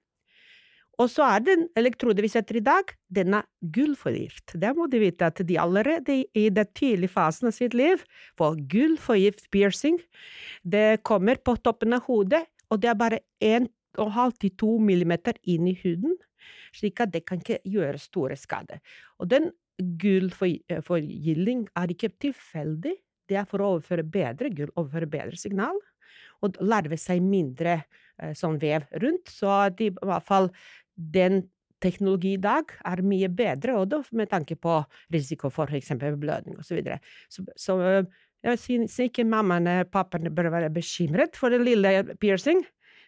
Og 1.01 1.09
så 1.09 1.25
er 1.25 1.45
den 1.45 1.63
elektroden 1.81 2.21
vi 2.21 2.29
setter 2.29 2.59
i 2.59 2.65
dag, 2.65 2.91
den 3.09 3.39
er 3.39 3.47
gullforgift. 3.73 4.53
Det 4.61 4.73
må 4.77 4.85
du 4.91 4.99
vite 5.01 5.31
at 5.31 5.41
de 5.49 5.57
allerede 5.57 6.19
i 6.37 6.49
den 6.53 6.73
tidlige 6.77 7.15
fasen 7.15 7.49
av 7.49 7.55
sitt 7.57 7.77
liv 7.79 8.03
får 8.37 8.59
gullforgift 8.69 9.49
piercing. 9.55 9.97
Det 10.61 11.01
kommer 11.09 11.41
på 11.41 11.57
toppen 11.65 11.97
av 11.97 12.05
hodet, 12.11 12.43
og 12.69 12.83
det 12.83 12.91
er 12.93 13.01
bare 13.01 13.23
1,5-2 13.41 14.75
millimeter 14.85 15.41
inn 15.49 15.71
i 15.71 15.79
huden, 15.81 16.19
slik 16.77 17.01
at 17.03 17.13
det 17.15 17.25
kan 17.29 17.43
ikke 17.43 17.61
gjøre 17.69 18.01
store 18.01 18.37
skader. 18.39 18.81
Og 19.19 19.31
den 19.31 19.51
gullforgylding 19.81 21.69
er 21.79 21.95
ikke 21.95 22.13
tilfeldig, 22.21 22.97
det 23.31 23.39
er 23.39 23.47
for 23.49 23.63
å 23.63 23.77
overføre 23.77 24.05
bedre 24.05 24.51
gull, 24.53 24.73
overføre 24.75 25.09
bedre 25.11 25.39
signal, 25.41 25.79
og 26.45 26.59
larve 26.65 26.99
seg 26.99 27.23
mindre 27.23 27.79
eh, 27.79 28.35
sånn 28.37 28.59
vev 28.61 28.87
rundt, 29.03 29.31
så 29.31 29.53
at 29.69 29.81
i 29.85 29.91
hvert 29.93 30.27
fall 30.27 30.51
den 30.95 31.45
teknologi 31.81 32.35
i 32.37 32.41
dag 32.41 32.73
er 32.85 33.03
mye 33.07 33.29
bedre, 33.33 33.79
og 33.81 34.11
med 34.17 34.29
tanke 34.33 34.57
på 34.61 34.81
risiko 35.15 35.51
for 35.53 35.71
f.eks. 35.71 35.95
blødning 35.97 36.59
osv. 36.59 36.67
Så, 36.67 36.77
videre. 36.77 36.99
så 37.29 37.45
Så 37.57 37.79
øh, 37.81 38.05
jeg 38.45 38.59
synes 38.59 38.99
ikke 39.05 39.25
mammaene 39.29 39.83
og 39.85 39.91
pappaene 39.93 40.33
bør 40.33 40.51
være 40.53 40.73
bekymret 40.73 41.37
for 41.37 41.53
den 41.53 41.65
lille 41.65 42.17
piercing, 42.21 42.63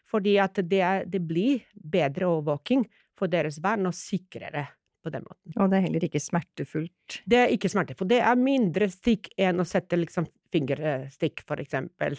fordi 0.09 0.37
at 0.37 0.59
det, 0.69 0.83
det 1.09 1.23
blir 1.25 1.63
bedre 1.75 2.29
overvåking 2.29 2.85
for 3.23 3.31
deres 3.31 3.61
barn 3.63 3.87
og 3.87 3.95
sikrere 3.97 4.67
på 5.03 5.11
den 5.15 5.25
måten. 5.27 5.55
Og 5.59 5.71
det 5.71 5.79
er 5.79 5.87
heller 5.87 6.07
ikke 6.07 6.23
smertefullt. 6.23 7.23
Det 7.27 7.39
er 7.39 7.55
ikke 7.55 7.71
smertefullt. 7.71 8.11
Det 8.11 8.21
er 8.23 8.39
mindre 8.39 8.89
stikk 8.91 9.33
enn 9.41 9.63
å 9.63 9.67
sette 9.67 9.99
liksom 9.99 10.29
fingerstikk, 10.55 11.45
for 11.47 11.63
eksempel. 11.63 12.19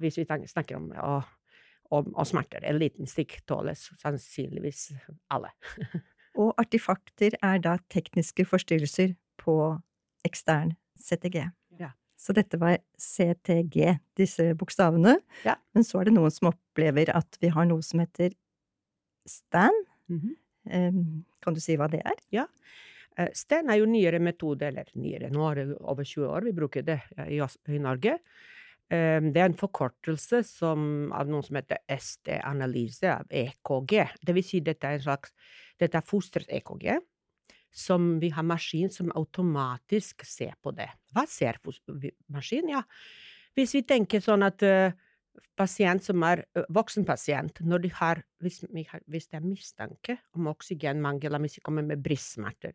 Hvis 0.00 0.18
vi 0.18 0.26
snakker 0.26 0.78
om 0.78 0.90
å, 0.98 1.16
om, 1.94 2.10
om 2.10 2.26
smerter. 2.26 2.64
En 2.66 2.78
liten 2.80 3.10
stikk 3.10 3.40
tåles 3.48 3.88
sannsynligvis 4.02 4.88
alle. 5.34 5.52
Og 6.42 6.54
artifakter 6.58 7.36
er 7.46 7.60
da 7.62 7.76
tekniske 7.94 8.46
forstyrrelser 8.50 9.14
på 9.38 9.58
ekstern 10.26 10.74
CTG. 10.98 11.44
Ja. 11.78 11.92
Så 12.18 12.34
dette 12.34 12.58
var 12.58 12.78
CTG, 12.98 13.98
disse 14.18 14.48
bokstavene. 14.58 15.18
Ja. 15.46 15.58
Men 15.74 15.86
så 15.86 16.00
er 16.00 16.08
det 16.08 16.16
noen 16.16 16.34
som 16.34 16.50
opplever 16.50 17.12
at 17.14 17.38
vi 17.42 17.52
har 17.54 17.68
noe 17.70 17.84
som 17.86 18.02
heter 18.02 18.34
STAN. 19.30 19.74
Mhm. 20.08 20.34
Em, 20.70 21.24
Kan 21.44 21.54
du 21.54 21.60
si 21.60 21.76
hva 21.76 21.90
det 21.90 22.00
er? 22.04 22.16
Ja. 22.32 22.46
Sten 23.36 23.70
er 23.70 23.78
jo 23.78 23.86
nyere 23.86 24.18
metode, 24.18 24.66
eller 24.66 24.88
nyere, 24.98 25.30
nå 25.30 25.44
er 25.50 25.60
det 25.60 25.76
over 25.82 26.02
20 26.02 26.26
år 26.26 26.48
vi 26.48 26.52
bruker 26.56 26.82
det 26.82 27.00
eh, 27.16 27.36
i, 27.36 27.78
Norge. 27.78 28.18
Eh, 28.90 29.20
Det 29.20 29.40
er 29.40 29.46
en 29.50 29.54
forkortelse 29.54 30.42
som, 30.42 31.12
av 31.12 31.28
noe 31.30 31.42
som 31.46 31.56
heter 31.60 31.78
SD-analyse 31.88 33.12
av 33.12 33.26
EKG. 33.30 33.94
Det 34.24 34.34
vil 34.34 34.44
si 34.46 34.60
dette 34.60 34.88
er 34.88 34.98
en 34.98 35.04
slags, 35.06 35.30
dette 35.78 36.00
er 36.00 36.08
fosterets 36.08 36.50
EKG, 36.50 36.98
som 37.70 38.18
vi 38.18 38.30
har 38.30 38.42
maskin 38.46 38.90
som 38.90 39.12
automatisk 39.14 40.24
ser 40.26 40.54
på 40.62 40.74
det. 40.74 40.88
Hva 41.14 41.26
ser 41.28 41.58
maskin? 42.28 42.68
Ja, 42.68 42.82
hvis 43.54 43.74
vi 43.74 43.82
tenker 43.86 44.22
sånn 44.22 44.42
at 44.42 44.62
eh, 44.62 44.90
pasient 45.58 46.04
som 46.04 46.22
er 46.26 46.44
voksen 46.74 47.06
pasient, 47.06 47.60
når 47.62 47.84
de 47.84 47.90
har, 48.00 48.20
hvis, 48.42 48.62
hvis 48.70 49.28
det 49.30 49.38
er 49.38 49.46
mistanke 49.46 50.18
om 50.34 50.50
oksygenmangel, 50.50 51.38
hvis 51.44 51.58
de 51.58 51.64
kommer 51.64 51.86
med 51.86 52.02
brystsmerter, 52.04 52.74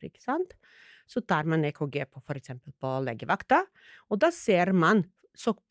så 1.10 1.24
tar 1.26 1.48
man 1.50 1.66
EKG 1.66 2.04
på 2.10 2.22
f.eks. 2.22 2.54
på 2.80 2.94
legevakta, 3.06 3.64
og 4.10 4.22
da 4.22 4.32
ser 4.36 4.74
man 4.74 5.04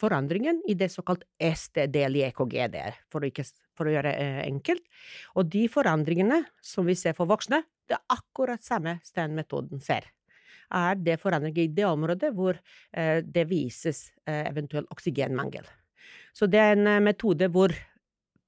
forandringen 0.00 0.62
i 0.68 0.74
det 0.78 0.88
såkalt 0.92 1.24
SD-del 1.38 2.16
i 2.16 2.24
EKG, 2.28 2.54
der, 2.72 3.00
for, 3.12 3.22
å 3.22 3.28
ikke, 3.28 3.44
for 3.76 3.88
å 3.88 3.92
gjøre 3.92 4.12
det 4.14 4.44
enkelt. 4.46 4.84
Og 5.36 5.50
de 5.52 5.66
forandringene 5.72 6.42
som 6.64 6.88
vi 6.88 6.96
ser 6.96 7.16
for 7.18 7.28
voksne, 7.28 7.62
det 7.88 7.98
er 7.98 8.16
akkurat 8.16 8.64
samme 8.64 8.98
Sten-metoden 9.04 9.82
ser. 9.84 10.08
Er 10.74 10.98
det 11.00 11.16
forandringer 11.22 11.64
i 11.64 11.72
det 11.72 11.86
området 11.88 12.30
hvor 12.36 12.58
eh, 12.92 13.20
det 13.24 13.46
vises 13.48 14.10
eh, 14.28 14.44
eventuell 14.50 14.88
oksygenmangel. 14.92 15.64
Så 16.32 16.46
det 16.50 16.60
er 16.62 16.76
en 16.76 16.86
eh, 16.86 17.04
metode 17.04 17.50
hvor 17.52 17.74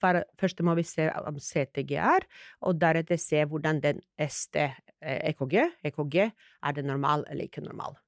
først 0.00 0.62
må 0.64 0.74
vi 0.78 0.84
se 0.88 1.08
om 1.28 1.36
CTG 1.36 1.96
er, 2.00 2.24
og 2.64 2.78
deretter 2.80 3.20
se 3.20 3.42
hvordan 3.44 3.82
den 3.84 4.00
ST-EKG 4.16 5.56
EKG, 5.84 6.16
er 6.64 6.76
det 6.76 6.84
normal 6.84 7.26
eller 7.28 7.44
ikke 7.44 7.64
normal. 7.64 7.98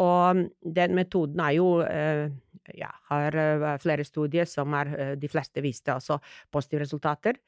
Og 0.00 0.44
den 0.76 0.96
metoden 0.96 1.40
er 1.40 1.54
jo 1.56 1.68
eh, 1.84 2.28
ja, 2.76 2.90
har 3.10 3.38
eh, 3.40 3.70
flere 3.80 4.04
studier 4.04 4.48
som 4.48 4.74
er 4.76 4.92
eh, 4.94 5.14
De 5.20 5.30
fleste 5.30 5.62
viste 5.64 5.94
også 5.94 6.18
positive 6.52 6.84
resultater. 6.84 7.40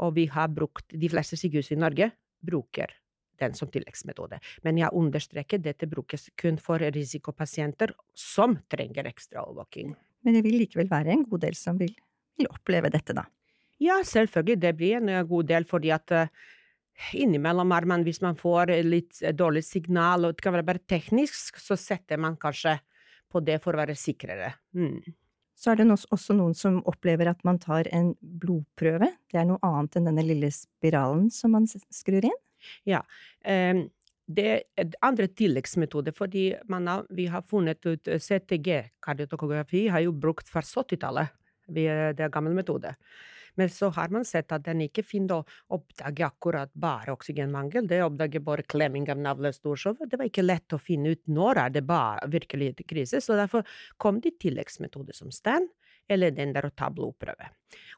Og 0.00 0.14
vi 0.16 0.26
har 0.32 0.48
brukt 0.48 0.94
De 0.94 1.10
fleste 1.12 1.36
sykehus 1.36 1.72
i 1.72 1.80
Norge 1.80 2.10
bruker 2.40 2.94
den 3.38 3.54
som 3.54 3.70
tilleggsmetode. 3.70 4.40
Men 4.64 4.78
jeg 4.80 4.94
understreker 4.96 5.60
dette 5.62 5.86
brukes 5.86 6.30
kun 6.36 6.58
for 6.58 6.82
risikopasienter 6.82 7.92
som 8.14 8.56
trenger 8.70 9.06
ekstra 9.06 9.44
overvåking. 9.44 9.94
Men 10.24 10.36
det 10.36 10.44
vil 10.46 10.58
likevel 10.60 10.90
være 10.90 11.14
en 11.14 11.26
god 11.28 11.44
del 11.46 11.56
som 11.58 11.78
vil, 11.80 11.94
vil 12.38 12.50
oppleve 12.50 12.90
dette, 12.92 13.14
da? 13.16 13.26
Ja, 13.82 14.00
selvfølgelig. 14.04 14.58
Det 14.62 14.72
blir 14.76 14.98
en 14.98 15.12
god 15.28 15.50
del, 15.50 15.66
fordi 15.68 15.92
at 15.94 16.10
innimellom 17.14 17.72
er 17.72 17.86
man, 17.86 18.04
hvis 18.06 18.20
man 18.24 18.36
får 18.38 18.72
litt 18.86 19.20
dårlig 19.38 19.62
signal, 19.66 20.26
og 20.26 20.34
det 20.34 20.44
kan 20.44 20.56
være 20.56 20.66
bare 20.66 20.82
teknisk, 20.90 21.60
så 21.62 21.78
setter 21.78 22.18
man 22.20 22.36
kanskje 22.40 22.78
på 23.30 23.42
det 23.44 23.60
for 23.62 23.76
å 23.76 23.82
være 23.82 23.96
sikrere. 23.98 24.52
Mm. 24.76 24.98
Så 25.58 25.72
er 25.72 25.80
det 25.80 25.88
også 25.90 26.36
noen 26.38 26.54
som 26.54 26.78
opplever 26.86 27.30
at 27.30 27.40
man 27.46 27.58
tar 27.58 27.88
en 27.94 28.12
blodprøve. 28.20 29.10
Det 29.30 29.40
er 29.40 29.48
noe 29.48 29.58
annet 29.66 29.98
enn 29.98 30.06
denne 30.10 30.24
lille 30.26 30.50
spiralen 30.54 31.26
som 31.34 31.56
man 31.56 31.66
skrur 31.66 32.28
inn? 32.28 32.36
Ja. 32.86 33.02
Um, 33.42 33.88
det 34.28 34.48
er 34.76 34.92
andre 35.04 35.28
tilleggsmetoder, 35.32 36.12
fordi 36.12 36.50
har, 36.52 37.06
vi 37.16 37.26
har 37.32 37.46
funnet 37.48 37.86
ut 37.86 38.10
CTG, 38.20 38.82
kardiotokografi, 39.00 39.86
har 39.88 40.04
jo 40.04 40.12
brukt 40.12 40.50
fra 40.52 40.60
70-tallet. 40.60 41.32
Det 41.68 41.88
er 41.88 42.32
gammel 42.32 42.56
metode. 42.56 42.92
Men 43.58 43.70
så 43.72 43.88
har 43.90 44.12
man 44.14 44.26
sett 44.28 44.52
at 44.54 44.62
den 44.68 44.84
ikke 44.84 45.02
finner 45.02 45.40
å 45.40 45.74
oppdage 45.74 46.22
akkurat 46.28 46.70
bare 46.78 47.14
oksygenmangel. 47.16 47.88
Det 47.90 47.98
oppdager 48.04 48.44
bare 48.44 48.66
klemming 48.68 49.08
av 49.10 49.18
navle 49.18 49.50
storskjov. 49.54 50.04
Det 50.06 50.20
var 50.20 50.28
ikke 50.28 50.44
lett 50.44 50.76
å 50.76 50.78
finne 50.78 51.16
ut 51.16 51.24
når 51.26 51.64
er 51.64 51.74
det 51.74 51.82
bare 51.88 52.28
virkelig 52.30 52.76
krise, 52.86 53.22
så 53.24 53.34
derfor 53.40 53.66
kom 53.96 54.20
det 54.22 54.36
tilleggsmetoder 54.44 55.16
som 55.16 55.32
stand, 55.34 55.72
eller 56.08 56.36
den 56.36 56.54
der 56.54 56.68
å 56.68 56.74
ta 56.76 56.92
blodprøve. 56.92 57.50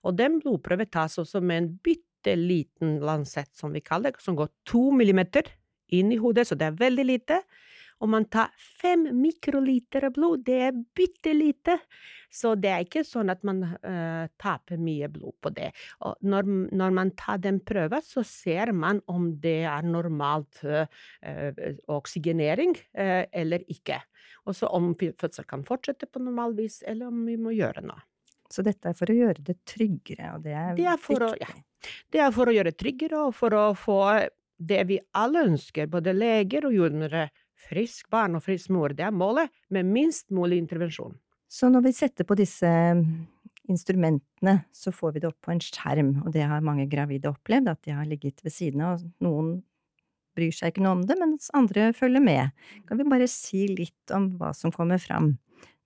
Og 0.07 0.17
den 0.17 0.39
blodprøve 0.41 0.89
tas 0.89 1.19
også 1.21 1.43
med 1.45 1.65
en 1.65 1.71
bitte 1.85 2.39
liten 2.39 2.97
lansett, 3.05 3.53
som 3.57 3.75
vi 3.75 3.85
kaller 3.85 4.15
det, 4.15 4.25
som 4.25 4.39
går 4.39 4.49
to 4.69 4.89
millimeter 4.97 5.51
inn 5.97 6.15
i 6.15 6.21
hodet, 6.21 6.47
så 6.49 6.59
det 6.59 6.71
er 6.71 6.81
veldig 6.81 7.07
lite 7.09 7.43
og 8.01 8.09
man 8.09 8.27
tar 8.33 8.53
fem 8.57 9.05
mikroliter 9.21 10.09
blod. 10.15 10.45
Det 10.47 10.57
er 10.71 10.77
bitte 10.97 11.35
lite. 11.37 11.77
Så 12.33 12.55
det 12.57 12.71
er 12.73 12.85
ikke 12.85 13.03
sånn 13.05 13.33
at 13.33 13.43
man 13.45 13.61
uh, 13.67 14.25
taper 14.41 14.81
mye 14.81 15.11
blod 15.13 15.35
på 15.43 15.53
det. 15.53 15.73
Når, 16.01 16.49
når, 16.71 16.95
man 16.97 17.13
tar 17.19 17.43
den 17.45 17.59
prøven, 17.67 18.05
så 18.07 18.25
ser 18.25 18.73
man 18.73 19.03
om 19.11 19.33
det 19.43 19.65
er 19.69 19.85
normalt 19.85 20.63
uh, 20.65 20.87
oksygenering 21.93 22.77
uh, 22.97 23.27
eller 23.29 23.67
ikke. 23.69 24.01
Og 24.49 24.57
så 24.57 24.71
om 24.73 24.95
fødsel 24.97 25.45
kan 25.51 25.67
fortsette 25.67 26.09
på 26.09 26.23
normal 26.23 26.57
vis, 26.57 26.81
eller 26.89 27.11
om 27.11 27.27
vi 27.29 27.37
må 27.37 27.53
gjøre 27.53 27.85
noe. 27.85 28.01
Så 28.51 28.65
dette 28.67 28.91
er 28.91 28.97
for 28.99 29.13
å 29.13 29.15
gjøre 29.15 29.45
det 29.47 29.61
tryggere, 29.69 30.33
og 30.35 30.47
det 30.47 30.57
er, 30.57 30.73
det 30.79 30.89
er 30.89 30.97
viktig? 30.99 31.27
Å, 31.29 31.35
ja. 31.39 31.91
Det 32.11 32.23
er 32.25 32.33
for 32.35 32.51
å 32.51 32.55
gjøre 32.55 32.73
det 32.73 32.81
tryggere, 32.81 33.27
og 33.29 33.37
for 33.37 33.55
å 33.55 33.67
få 33.79 34.01
det 34.61 34.85
vi 34.91 35.01
alle 35.17 35.47
ønsker, 35.49 35.89
både 35.91 36.15
leger 36.15 36.67
og 36.69 36.77
jordmødre, 36.77 37.29
frisk 37.71 38.09
barn 38.13 38.37
og 38.37 38.45
frisk 38.45 38.71
mor. 38.75 38.95
Det 38.97 39.07
er 39.07 39.15
målet, 39.15 39.51
med 39.73 39.89
minst 39.89 40.29
mulig 40.35 40.61
intervensjon. 40.61 41.17
Så 41.51 41.71
når 41.73 41.89
vi 41.89 41.95
setter 41.97 42.27
på 42.29 42.37
disse 42.39 42.69
mm, 42.69 43.03
instrumentene, 43.73 44.61
så 44.73 44.93
får 44.95 45.17
vi 45.17 45.23
det 45.25 45.31
opp 45.33 45.41
på 45.47 45.55
en 45.55 45.63
skjerm, 45.65 46.13
og 46.25 46.31
det 46.37 46.47
har 46.47 46.63
mange 46.65 46.87
gravide 46.91 47.33
opplevd, 47.33 47.73
at 47.73 47.83
de 47.87 47.97
har 47.97 48.07
ligget 48.09 48.45
ved 48.45 48.55
siden 48.55 48.85
av, 48.87 49.01
og 49.03 49.27
noen 49.27 49.51
bryr 50.37 50.55
seg 50.55 50.73
ikke 50.73 50.85
noe 50.85 51.01
om 51.01 51.05
det, 51.09 51.17
mens 51.19 51.51
andre 51.57 51.91
følger 51.97 52.23
med. 52.23 52.53
Kan 52.89 53.01
vi 53.01 53.09
bare 53.11 53.29
si 53.31 53.67
litt 53.73 54.15
om 54.15 54.31
hva 54.39 54.53
som 54.57 54.73
kommer 54.75 55.01
fram? 55.03 55.33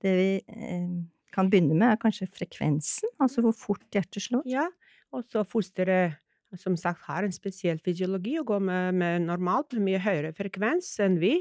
Det 0.05 0.13
vi 0.19 0.31
eh, 0.43 0.91
kan 1.35 1.49
begynne 1.51 1.79
med, 1.79 1.95
er 1.95 2.03
kanskje 2.03 2.29
frekvensen, 2.29 3.15
altså 3.23 3.45
hvor 3.47 3.57
fort 3.57 3.87
hjertet 3.95 4.27
slår? 4.27 4.45
Ja, 4.51 4.69
og 5.15 5.25
så 5.33 5.47
fosteret 5.49 6.19
som 6.61 6.77
sagt 6.81 7.05
har 7.09 7.27
en 7.27 7.35
spesiell 7.35 7.81
fysiologi 7.85 8.37
og 8.41 8.49
går 8.53 8.67
med, 8.69 8.99
med 9.01 9.27
normalt 9.29 9.77
mye 9.81 10.01
høyere 10.03 10.35
frekvens 10.37 10.91
enn 11.05 11.21
vi. 11.23 11.37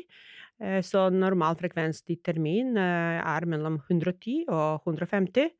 Eh, 0.62 0.82
så 0.86 1.08
normal 1.13 1.58
frekvens 1.60 2.03
til 2.08 2.22
termin 2.24 2.77
eh, 2.77 3.20
er 3.20 3.50
mellom 3.50 3.82
110 3.82 4.46
og 4.48 4.88
150. 4.88 5.51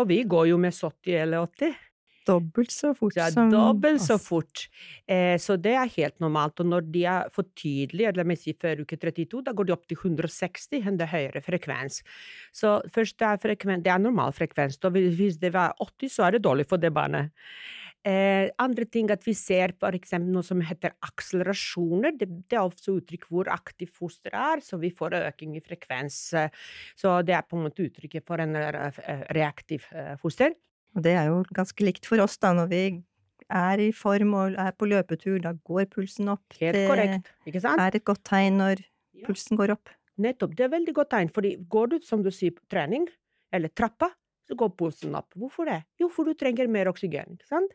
Og 0.00 0.08
vi 0.08 0.22
går 0.24 0.52
jo 0.52 0.60
med 0.60 0.74
70 0.74 1.18
eller 1.24 1.48
80. 1.48 1.80
Dobbelt 2.22 2.70
så 2.70 2.92
fort 2.94 3.16
ja, 3.18 3.26
som 3.34 3.50
Dobbelt 3.50 4.02
så 4.02 4.16
fort. 4.20 4.66
Eh, 5.10 5.34
så 5.42 5.56
det 5.58 5.74
er 5.74 5.90
helt 5.96 6.20
normalt. 6.22 6.60
Og 6.62 6.68
når 6.70 6.86
de 6.94 7.04
er 7.10 7.30
for 7.34 7.48
tydelige, 7.58 8.12
eller 8.12 8.38
si 8.38 8.54
før 8.54 8.84
uke 8.84 8.96
32, 8.96 9.42
da 9.42 9.54
går 9.56 9.68
de 9.68 9.74
opp 9.74 9.86
til 9.90 9.98
160, 9.98 10.86
en 10.86 11.00
høyere 11.02 11.42
frekvens. 11.42 12.02
Så 12.54 12.78
først 12.94 13.18
det 13.18 13.28
er, 13.28 13.42
frekven, 13.42 13.82
det 13.82 13.92
er 13.92 14.02
normal 14.02 14.34
frekvens. 14.36 14.78
Hvis 14.78 15.40
det 15.42 15.52
var 15.52 15.74
80, 15.80 16.14
så 16.14 16.28
er 16.28 16.36
det 16.36 16.44
dårlig 16.46 16.68
for 16.70 16.78
det 16.78 16.92
barnet. 16.94 17.34
Eh, 18.02 18.48
andre 18.58 18.82
ting 18.90 19.12
at 19.14 19.22
vi 19.22 19.30
ser 19.38 19.76
eksempel 19.94 20.32
noe 20.34 20.42
som 20.42 20.58
heter 20.64 20.96
akselerasjoner. 21.06 22.16
Det, 22.18 22.26
det 22.50 22.58
er 22.58 22.64
også 22.64 22.96
uttrykk 22.98 23.28
hvor 23.30 23.50
aktiv 23.52 23.92
fosteret 23.94 24.34
er, 24.40 24.64
så 24.64 24.78
vi 24.82 24.90
får 24.90 25.20
øking 25.20 25.54
i 25.54 25.62
frekvens. 25.62 26.18
Så 26.98 27.14
det 27.22 27.36
er 27.38 27.46
på 27.46 27.58
en 27.58 27.68
måte 27.68 27.86
uttrykket 27.86 28.26
for 28.26 28.42
en 28.42 28.58
eh, 28.58 29.00
reaktiv 29.36 29.86
eh, 29.94 30.16
foster. 30.22 30.56
Og 30.96 31.06
det 31.06 31.14
er 31.16 31.30
jo 31.30 31.42
ganske 31.54 31.86
likt 31.86 32.08
for 32.10 32.20
oss, 32.24 32.36
da, 32.42 32.52
når 32.56 32.68
vi 32.72 32.82
er 33.52 33.82
i 33.84 33.90
form 33.94 34.34
og 34.38 34.58
er 34.60 34.74
på 34.76 34.88
løpetur, 34.88 35.38
da 35.44 35.54
går 35.54 35.86
pulsen 35.92 36.30
opp. 36.32 36.44
Helt 36.60 36.76
det 36.76 36.86
korrekt, 36.90 37.32
ikke 37.48 37.62
sant? 37.62 37.80
er 37.80 37.98
et 37.98 38.06
godt 38.08 38.24
tegn 38.28 38.58
når 38.60 38.82
ja. 38.82 39.26
pulsen 39.28 39.60
går 39.60 39.76
opp. 39.76 39.92
Nettopp, 40.22 40.56
det 40.58 40.66
er 40.66 40.74
veldig 40.74 40.94
godt 40.96 41.12
tegn, 41.14 41.30
for 41.32 41.46
går 41.46 41.94
du, 41.94 41.96
som 42.04 42.24
du 42.24 42.30
sier, 42.34 42.54
på 42.56 42.64
trening, 42.72 43.06
eller 43.52 43.72
trappa, 43.72 44.10
så 44.48 44.56
går 44.58 44.72
pulsen 44.78 45.14
opp. 45.18 45.34
Hvorfor 45.38 45.68
det? 45.70 45.82
Jo, 46.00 46.08
for 46.12 46.28
du 46.28 46.34
trenger 46.38 46.70
mer 46.70 46.90
oksygen. 46.90 47.38
ikke 47.38 47.50
sant? 47.50 47.74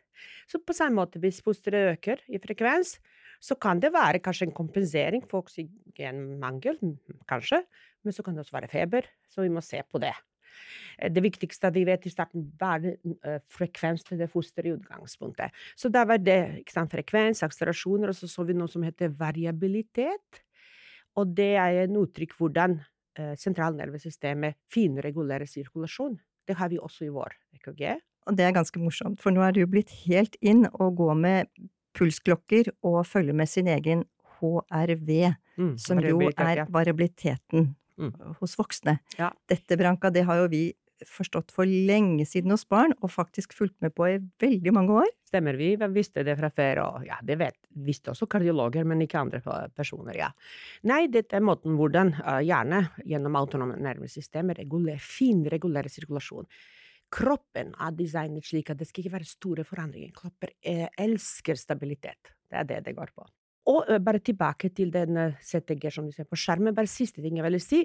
Så 0.50 0.60
på 0.60 0.76
samme 0.76 1.00
måte, 1.00 1.22
hvis 1.24 1.42
fosteret 1.46 1.96
øker 1.96 2.24
i 2.28 2.42
frekvens, 2.44 2.98
så 3.40 3.56
kan 3.56 3.80
det 3.80 3.94
være 3.94 4.22
kanskje 4.24 4.48
en 4.48 4.56
kompensering 4.58 5.26
for 5.30 5.46
oksygenmangel, 5.46 6.80
kanskje, 7.30 7.62
men 8.04 8.16
så 8.16 8.26
kan 8.26 8.34
det 8.34 8.46
også 8.46 8.58
være 8.58 8.72
feber, 8.72 9.06
så 9.30 9.46
vi 9.46 9.54
må 9.54 9.62
se 9.62 9.82
på 9.86 10.02
det. 10.02 10.16
Eh, 10.98 11.12
det 11.14 11.24
viktigste 11.24 11.72
vi 11.76 11.86
vet 11.88 12.06
i 12.08 12.14
starten, 12.14 12.48
er 12.62 12.90
uh, 12.96 13.38
frekvens 13.54 14.06
til 14.08 14.20
det 14.22 14.30
fosteret 14.32 14.72
i 14.72 14.76
utgangspunktet. 14.76 15.54
Så 15.78 15.92
da 15.94 16.06
var 16.10 16.22
det 16.22 16.64
ikke 16.64 16.76
sant, 16.76 16.94
frekvens, 16.94 17.44
akselerasjoner, 17.46 18.12
og 18.12 18.18
så 18.18 18.30
så 18.32 18.46
vi 18.48 18.58
noe 18.58 18.72
som 18.72 18.86
heter 18.86 19.14
variabilitet. 19.18 20.44
Og 21.18 21.34
det 21.38 21.54
er 21.58 21.84
en 21.86 22.00
uttrykk 22.02 22.36
hvordan 22.38 22.80
uh, 22.80 23.34
sentralnervesystemet 23.38 24.58
finregulerer 24.74 25.50
sirkulasjon. 25.50 26.18
Det 26.48 26.58
har 26.60 26.72
vi 26.72 26.80
også 26.80 27.08
i 27.08 27.14
vår 27.14 27.36
EKG. 27.58 27.84
Og 28.28 28.36
det 28.36 28.44
er 28.44 28.56
ganske 28.56 28.80
morsomt, 28.82 29.22
for 29.24 29.32
nå 29.32 29.44
er 29.46 29.56
det 29.56 29.64
jo 29.64 29.72
blitt 29.72 29.92
helt 30.04 30.36
inn 30.44 30.66
å 30.68 30.90
gå 30.96 31.14
med 31.16 31.48
pulsklokker 31.98 32.70
og 32.86 33.02
følge 33.08 33.36
med 33.36 33.50
sin 33.50 33.70
egen 33.72 34.04
HRV, 34.38 35.12
mm, 35.58 35.76
som 35.82 36.02
jo 36.04 36.20
er 36.30 36.66
variabiliteten 36.70 37.72
mm. 37.98 38.12
hos 38.42 38.58
voksne. 38.60 39.00
Ja. 39.18 39.32
Dette, 39.50 39.80
Branka, 39.80 40.12
det 40.14 40.28
har 40.28 40.44
jo 40.44 40.52
vi 40.52 40.66
forstått 41.06 41.52
for 41.54 41.70
lenge 41.70 42.26
siden 42.26 42.54
hos 42.54 42.66
barn, 42.70 42.96
og 43.02 43.14
faktisk 43.14 43.54
fulgt 43.58 43.76
med 43.84 43.94
på 43.96 44.08
i 44.10 44.18
veldig 44.42 44.74
mange 44.74 44.96
år. 45.04 45.12
Stemmer, 45.28 45.58
vi 45.60 45.74
visste 45.94 46.24
det 46.26 46.38
fra 46.40 46.50
før, 46.50 46.82
og 46.86 47.06
ja, 47.08 47.20
det 47.28 47.38
vet, 47.42 47.58
visste 47.86 48.14
også 48.14 48.30
kardiologer, 48.32 48.88
men 48.88 49.04
ikke 49.04 49.20
andre 49.22 49.42
personer, 49.76 50.16
ja. 50.18 50.32
Nei, 50.88 51.04
dette 51.12 51.38
er 51.38 51.46
måten 51.46 51.78
hvordan 51.78 52.16
uh, 52.22 52.40
hjernen 52.46 52.90
gjennom 53.06 53.38
autonome 53.40 53.78
nervesystemer 53.84 54.58
reguler, 54.64 55.02
finregulerer 55.04 55.92
sirkulasjon. 55.92 56.48
Kroppen 57.14 57.72
er 57.80 57.96
designet 57.96 58.48
slik 58.48 58.72
at 58.72 58.80
det 58.80 58.90
skal 58.90 59.06
ikke 59.06 59.16
være 59.16 59.30
store 59.30 59.64
forandringer. 59.68 60.12
Kroppen 60.16 60.52
eh, 60.60 60.88
elsker 61.00 61.56
stabilitet. 61.60 62.34
Det 62.48 62.60
er 62.60 62.68
det 62.68 62.82
det 62.90 62.98
går 62.98 63.14
på. 63.16 63.28
Og 63.68 63.90
bare 64.00 64.22
tilbake 64.24 64.70
til 64.72 64.94
den 64.94 65.18
CTG 65.44 65.90
som 65.92 66.06
du 66.08 66.14
ser 66.16 66.28
på 66.30 66.40
skjermen, 66.40 66.76
bare 66.76 66.88
siste 66.88 67.20
ting 67.24 67.40
jeg 67.40 67.46
vil 67.48 67.60
si 67.60 67.82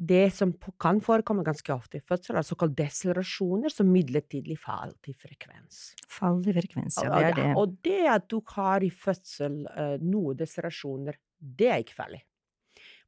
det 0.00 0.30
som 0.32 0.54
kan 0.80 0.96
forekomme 1.04 1.44
ganske 1.44 1.68
ofte 1.74 1.98
i 1.98 2.04
fødsel, 2.08 2.38
er 2.40 2.46
såkalt 2.46 2.72
deselerasjoner, 2.78 3.68
som 3.68 3.90
midlertidig 3.92 4.56
fall 4.58 4.94
til 5.04 5.12
frekvens. 5.20 5.92
Fall 6.08 6.40
i 6.48 6.54
frekvens, 6.56 6.96
ja, 7.04 7.12
det 7.12 7.26
er 7.28 7.36
det. 7.36 7.50
Og 7.60 7.76
det 7.84 8.06
at 8.08 8.24
du 8.32 8.38
har 8.54 8.80
i 8.86 8.88
fødsel 8.88 9.60
noen 10.00 10.40
deselerasjoner, 10.40 11.20
det 11.36 11.68
er 11.68 11.84
ikke 11.84 11.98
farlig. 11.98 12.22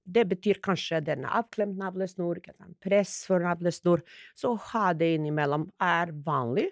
Det 0.03 0.27
betyr 0.29 0.61
kanskje 0.61 1.01
den 1.07 1.25
er 1.25 1.39
avklemt 1.41 1.79
navlesnor, 1.81 2.43
press 2.83 3.23
for 3.25 3.41
navlesnor. 3.41 4.03
Så 4.37 4.53
ha 4.73 4.91
det 4.93 5.15
innimellom 5.17 5.71
er 5.81 6.13
vanlig 6.27 6.69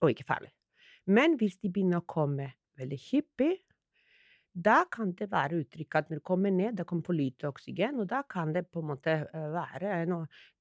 og 0.00 0.14
ikke 0.14 0.28
farlig. 0.28 0.54
Men 1.10 1.36
hvis 1.36 1.58
de 1.60 1.68
begynner 1.68 2.00
å 2.00 2.08
komme 2.08 2.52
veldig 2.80 3.00
hyppig, 3.10 3.58
da 4.52 4.84
kan 4.90 5.12
det 5.18 5.28
være 5.30 5.60
uttrykk 5.62 5.96
at 5.98 6.08
når 6.10 6.20
det 6.20 6.26
kommer 6.26 6.54
ned, 6.54 6.78
det 6.78 6.86
kommer 6.88 7.06
for 7.06 7.16
lite 7.16 7.48
oksygen, 7.48 8.00
og 8.02 8.08
da 8.10 8.22
kan 8.28 8.54
det 8.54 8.66
på 8.70 8.82
en 8.82 8.90
måte 8.92 9.16
være 9.32 9.92
en 10.02 10.16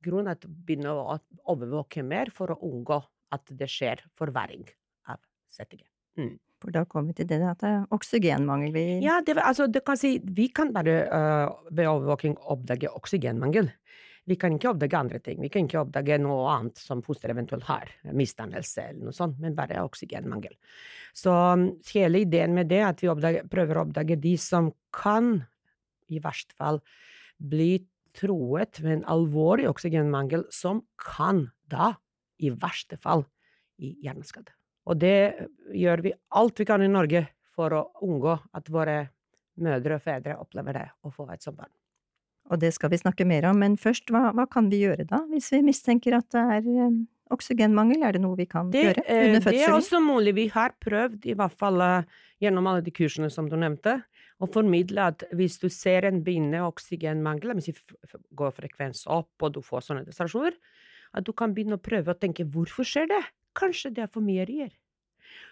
grunn 0.05 0.29
at 0.29 0.45
begynne 0.45 0.93
å 0.93 1.17
overvåke 1.49 2.03
mer 2.05 2.29
for 2.35 2.53
å 2.53 2.59
unngå 2.69 2.99
at 3.33 3.49
det 3.57 3.69
skjer 3.69 4.03
forverring 4.17 4.67
av 5.09 5.19
CTG. 5.49 5.83
Mm. 6.19 6.37
For 6.59 6.75
da 6.75 6.83
kommer 6.89 7.13
vi 7.13 7.21
til 7.21 7.29
det 7.29 7.39
at 7.47 7.61
det 7.63 7.69
er 7.71 7.83
oksygenmangel 7.95 8.73
vi 8.75 8.83
Ja, 9.05 9.19
det, 9.25 9.37
altså, 9.39 9.69
det 9.71 9.85
kan 9.87 9.99
si, 9.99 10.17
vi 10.19 10.49
kan 10.51 10.73
bare 10.75 10.95
uh, 11.07 11.53
ved 11.71 11.87
overvåking 11.87 12.35
oppdage 12.51 12.91
oksygenmangel. 12.91 13.71
Vi 14.29 14.37
kan 14.37 14.53
ikke 14.53 14.69
oppdage 14.69 14.97
andre 14.99 15.19
ting. 15.25 15.39
Vi 15.41 15.49
kan 15.49 15.65
ikke 15.65 15.81
oppdage 15.81 16.19
noe 16.21 16.43
annet 16.51 16.77
som 16.81 17.01
fosteret 17.05 17.33
eventuelt 17.33 17.65
har, 17.65 17.89
misdannelse 18.13 18.83
eller 18.91 19.07
noe 19.07 19.15
sånt, 19.15 19.39
men 19.41 19.55
bare 19.57 19.81
oksygenmangel. 19.81 20.53
Så 21.17 21.33
um, 21.33 21.65
hele 21.89 22.21
ideen 22.25 22.53
med 22.57 22.69
det 22.69 22.83
er 22.83 22.91
at 22.91 23.01
vi 23.01 23.09
oppdager, 23.09 23.47
prøver 23.49 23.79
å 23.79 23.87
oppdage 23.87 24.19
de 24.21 24.35
som 24.41 24.69
kan, 24.93 25.39
i 26.09 26.21
verste 26.21 26.53
fall, 26.57 26.81
bli 27.39 27.79
troet 28.17 28.81
med 28.85 28.99
en 28.99 29.07
alvorlig 29.15 29.67
oksygenmangel, 29.69 30.45
som 30.53 30.83
kan 31.01 31.47
da, 31.69 31.95
i 32.37 32.53
verste 32.53 32.99
fall, 33.01 33.25
i 33.81 33.95
hjerneskade. 34.03 34.53
Og 34.89 34.97
det 35.01 35.49
gjør 35.75 36.05
vi 36.05 36.13
alt 36.37 36.59
vi 36.59 36.67
kan 36.69 36.83
i 36.83 36.91
Norge 36.91 37.25
for 37.55 37.73
å 37.75 37.83
unngå 38.05 38.37
at 38.57 38.71
våre 38.73 39.01
mødre 39.59 39.99
og 39.99 40.05
fedre 40.05 40.39
opplever 40.39 40.81
det 40.81 40.87
å 41.05 41.11
få 41.13 41.27
et 41.33 41.43
sånt 41.43 41.59
barn. 41.59 41.73
Og 42.49 42.59
det 42.61 42.73
skal 42.73 42.89
vi 42.93 42.97
snakke 42.97 43.27
mer 43.29 43.45
om, 43.51 43.59
men 43.61 43.77
først, 43.77 44.09
hva, 44.13 44.31
hva 44.33 44.47
kan 44.49 44.71
vi 44.71 44.81
gjøre 44.81 45.05
da, 45.09 45.21
hvis 45.29 45.51
vi 45.53 45.61
mistenker 45.67 46.17
at 46.17 46.27
det 46.33 46.41
er 46.57 46.69
um, 46.87 47.03
oksygenmangel? 47.33 48.01
Er 48.05 48.17
det 48.17 48.23
noe 48.23 48.37
vi 48.39 48.47
kan 48.49 48.71
det, 48.73 48.81
gjøre 48.87 49.03
under 49.05 49.43
fødselen? 49.43 49.59
Det 49.59 49.67
er 49.67 49.75
også 49.75 50.01
mulig. 50.01 50.33
Vi 50.39 50.47
har 50.55 50.73
prøvd, 50.81 51.29
i 51.29 51.35
hvert 51.37 51.57
fall 51.61 51.77
uh, 51.83 52.23
gjennom 52.41 52.71
alle 52.71 52.81
de 52.85 52.93
kursene 52.95 53.29
som 53.33 53.49
du 53.51 53.57
nevnte, 53.59 53.99
å 54.39 54.49
formidle 54.49 55.09
at 55.11 55.25
hvis 55.35 55.59
du 55.61 55.67
ser 55.73 56.07
en 56.07 56.23
begynnende 56.25 56.63
oksygenmangel, 56.65 57.53
hvis 57.59 57.69
vi 57.69 58.19
går 58.39 58.53
frekvens 58.55 59.03
opp 59.11 59.45
og 59.45 59.57
du 59.57 59.61
får 59.65 59.89
sånne 59.89 60.05
demonstrasjoner, 60.07 60.57
at 61.17 61.25
du 61.25 61.33
kan 61.37 61.53
begynne 61.53 61.77
å 61.77 61.83
prøve 61.83 62.13
å 62.13 62.17
tenke 62.17 62.47
hvorfor 62.49 62.87
skjer 62.87 63.09
det? 63.11 63.23
Kanskje 63.57 63.91
det 63.93 64.05
er 64.05 64.13
for 64.13 64.25
mye 64.25 64.45
rier. 64.47 64.71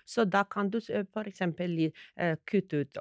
Så 0.08 0.24
da 0.26 0.46
kan 0.48 0.70
du 0.72 0.80
eksempel 0.80 1.92
kutte 2.48 2.84
ut 2.84 3.00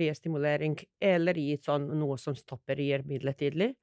restimulering 0.00 0.78
eller 1.04 1.36
gi 1.36 1.58
sånn 1.60 1.90
noe 2.00 2.16
som 2.20 2.36
stopper 2.38 2.80
rier 2.80 3.04
midlertidig. 3.06 3.74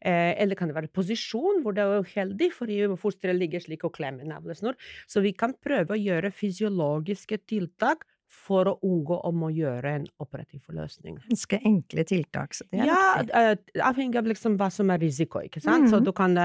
Eller 0.00 0.54
kan 0.54 0.70
det 0.70 0.76
være 0.76 0.92
posisjon 0.94 1.64
hvor 1.64 1.74
det 1.76 1.84
er 1.84 2.04
uheldig, 2.04 2.52
fordi 2.54 2.84
fosteret 3.00 3.36
ligger 3.36 3.60
slik 3.64 3.84
og 3.84 3.96
klemmer 3.98 4.28
navlesnor. 4.30 4.78
Så 5.10 5.20
vi 5.24 5.34
kan 5.36 5.56
prøve 5.58 5.96
å 5.96 5.98
gjøre 6.00 6.30
fysiologiske 6.34 7.40
tiltak 7.50 8.06
for 8.28 8.68
å 8.68 8.74
unngå 8.84 9.18
om 9.28 9.46
å 9.46 9.50
gjøre 9.52 9.94
en 10.00 10.06
operativ 10.20 10.62
forløsning. 10.68 11.16
Ganske 11.30 11.60
enkle 11.68 12.04
tiltak. 12.08 12.56
Så 12.56 12.66
det 12.68 12.82
er 12.82 12.90
ja, 12.90 13.00
viktig. 13.18 13.82
avhengig 13.88 14.20
av 14.20 14.30
liksom 14.30 14.58
hva 14.60 14.68
som 14.72 14.92
er 14.92 15.00
risiko, 15.02 15.42
ikke 15.44 15.62
sant. 15.64 15.88
Mm. 15.88 15.90
Så 15.92 16.02
du 16.04 16.12
kan 16.16 16.36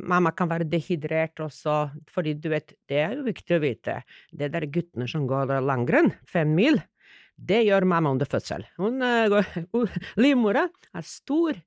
Mamma 0.00 0.30
kan 0.32 0.48
være 0.48 0.68
dehydrert 0.70 1.40
også, 1.42 1.90
fordi 2.08 2.36
du 2.38 2.46
vet, 2.52 2.72
det 2.88 3.00
er 3.02 3.16
jo 3.18 3.24
viktig 3.26 3.56
å 3.56 3.60
vite. 3.60 3.96
Det 4.32 4.48
der 4.54 4.68
guttene 4.70 5.08
som 5.10 5.26
går 5.28 5.50
langrenn, 5.66 6.12
fem 6.30 6.54
mil, 6.56 6.78
det 7.34 7.62
gjør 7.66 7.88
mamma 7.88 8.12
under 8.14 8.28
fødsel. 8.28 8.64
Hun 8.80 9.02
uh, 9.02 9.98
Livmora 10.20 10.66
er 10.94 11.06
stor 11.06 11.58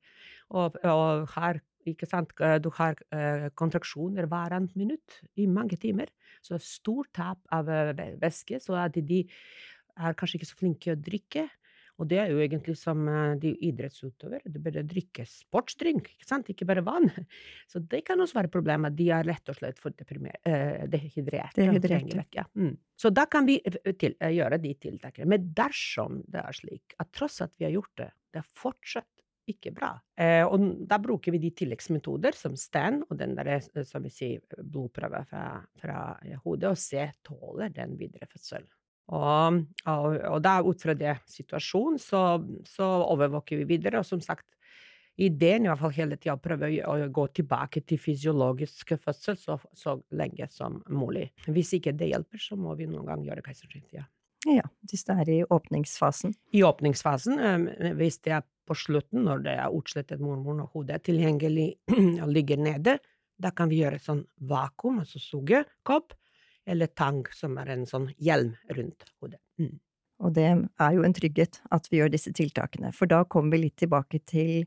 og, 0.53 0.77
og 0.85 1.29
har 1.35 1.61
ikke 1.89 2.07
sant, 2.09 2.31
du 2.63 2.69
har 2.77 2.99
uh, 3.15 3.49
kontraksjoner 3.59 4.27
hver 4.31 4.55
annet 4.57 4.75
minutt 4.79 5.19
i 5.39 5.47
mange 5.49 5.79
timer. 5.81 6.11
Så 6.43 6.59
stort 6.61 7.11
tap 7.15 7.39
av 7.53 7.69
væske, 8.21 8.59
så 8.63 8.77
at 8.83 8.97
de 8.97 9.23
er 9.93 10.15
kanskje 10.17 10.39
ikke 10.39 10.49
så 10.49 10.59
flinke 10.59 10.95
å 10.95 10.99
drikke. 10.99 11.47
Og 12.01 12.09
det 12.09 12.17
er 12.23 12.31
jo 12.33 12.39
egentlig 12.41 12.73
som 12.79 13.05
de 13.39 13.51
idrettsutøvere, 13.67 14.49
de 14.49 14.61
bør 14.65 14.79
drikke 14.89 15.25
sportsdrink, 15.29 16.09
ikke 16.15 16.27
sant, 16.27 16.49
ikke 16.49 16.65
bare 16.65 16.81
vann. 16.85 17.05
Så 17.71 17.83
det 17.89 18.01
kan 18.07 18.21
også 18.23 18.39
være 18.39 18.51
problemet, 18.53 18.95
de 18.97 19.11
er 19.13 19.27
rett 19.27 19.51
og 19.51 19.59
slett 19.59 19.81
for 19.81 19.93
eh, 19.93 20.87
dehydrerte. 20.89 21.61
Dehydrerte. 21.61 22.25
Ja. 22.33 22.47
Mm. 22.57 22.73
Så 22.97 23.13
da 23.13 23.27
kan 23.29 23.45
vi 23.45 23.59
til, 24.01 24.17
gjøre 24.17 24.57
de 24.63 24.73
tiltakene. 24.81 25.29
Men 25.35 25.51
dersom 25.55 26.23
det 26.33 26.41
er 26.41 26.57
slik 26.57 26.97
at 26.97 27.13
tross 27.13 27.43
at 27.45 27.53
vi 27.59 27.69
har 27.69 27.75
gjort 27.77 27.93
det, 28.01 28.09
det 28.33 28.41
er 28.41 28.51
fortsatt 28.57 29.12
ikke 29.49 29.73
bra. 29.75 29.91
Eh, 30.15 30.43
og 30.45 30.63
da 30.87 30.99
bruker 31.03 31.33
vi 31.35 31.41
de 31.43 31.51
tilleggsmetoder 31.63 32.35
som 32.37 32.55
STAN 32.59 33.01
og 33.09 33.17
den 33.19 33.35
der, 33.35 33.49
eh, 33.57 33.83
som 33.87 34.05
vi 34.05 34.11
sier, 34.13 34.43
blodprøve 34.55 35.23
fra, 35.29 35.43
fra 35.79 35.97
hodet, 36.45 36.71
og 36.71 36.79
se 36.79 37.09
tåler 37.25 37.73
den 37.75 37.97
videre 37.99 38.29
fødsel. 38.31 38.65
Og, 39.11 39.59
og, 39.89 40.17
og 40.29 40.39
da 40.43 40.57
ut 40.63 40.81
fra 40.81 40.95
det 40.95 41.17
situasjonen, 41.27 41.99
så, 41.99 42.23
så, 42.69 42.87
overvåker 43.11 43.59
vi 43.59 43.67
videre. 43.75 43.99
Og 43.99 44.07
som 44.07 44.21
sagt, 44.23 44.47
ideen 45.19 45.67
i 45.67 45.69
hvert 45.69 45.81
fall 45.81 45.95
hele 45.97 46.17
tida 46.17 46.37
å 46.37 46.41
prøve 46.41 46.71
å, 46.79 46.95
å, 46.95 47.11
gå 47.13 47.27
tilbake 47.41 47.83
til 47.83 47.99
fysiologisk 48.01 48.95
fødsel 49.03 49.37
så, 49.37 49.59
så, 49.75 49.97
lenge 50.15 50.47
som 50.51 50.79
mulig. 50.87 51.29
Hvis 51.49 51.75
ikke 51.77 51.95
det 51.99 52.13
hjelper, 52.13 52.41
så 52.41 52.57
må 52.59 52.77
vi 52.79 52.87
noen 52.89 53.11
gang 53.11 53.27
gjøre 53.27 53.43
keisersnitt. 53.45 53.89
Ja. 53.91 54.07
ja, 54.47 54.65
hvis 54.87 55.03
det 55.09 55.19
er 55.25 55.35
i 55.35 55.39
åpningsfasen. 55.43 56.37
I 56.55 56.63
åpningsfasen, 56.63 57.43
hvis 57.99 58.23
det 58.23 58.39
er 58.39 58.47
på 58.67 58.75
slutten, 58.77 59.25
når 59.27 59.43
det 59.45 59.55
er 59.59 59.75
utslettet 59.75 60.21
mormor 60.23 60.63
og 60.63 60.77
hodet 60.77 60.97
er 60.97 61.05
tilgjengelig 61.09 61.69
og 62.23 62.29
ligger 62.31 62.61
nede, 62.61 62.97
da 63.41 63.51
kan 63.55 63.71
vi 63.71 63.81
gjøre 63.81 63.99
et 63.99 64.05
sånn 64.05 64.23
vakuum, 64.49 65.01
altså 65.03 65.19
sugekopp, 65.21 66.13
eller 66.69 66.91
tang, 66.95 67.25
som 67.35 67.57
er 67.59 67.73
en 67.73 67.87
sånn 67.89 68.07
hjelm 68.23 68.53
rundt 68.77 69.09
hodet. 69.19 69.41
Mm. 69.59 69.75
Og 70.23 70.35
det 70.37 70.45
er 70.47 70.93
jo 70.95 71.03
en 71.03 71.15
trygghet 71.15 71.59
at 71.75 71.89
vi 71.91 71.99
gjør 71.99 72.13
disse 72.13 72.31
tiltakene, 72.35 72.93
for 72.95 73.11
da 73.11 73.23
kommer 73.27 73.57
vi 73.57 73.65
litt 73.65 73.77
tilbake 73.81 74.21
til 74.29 74.63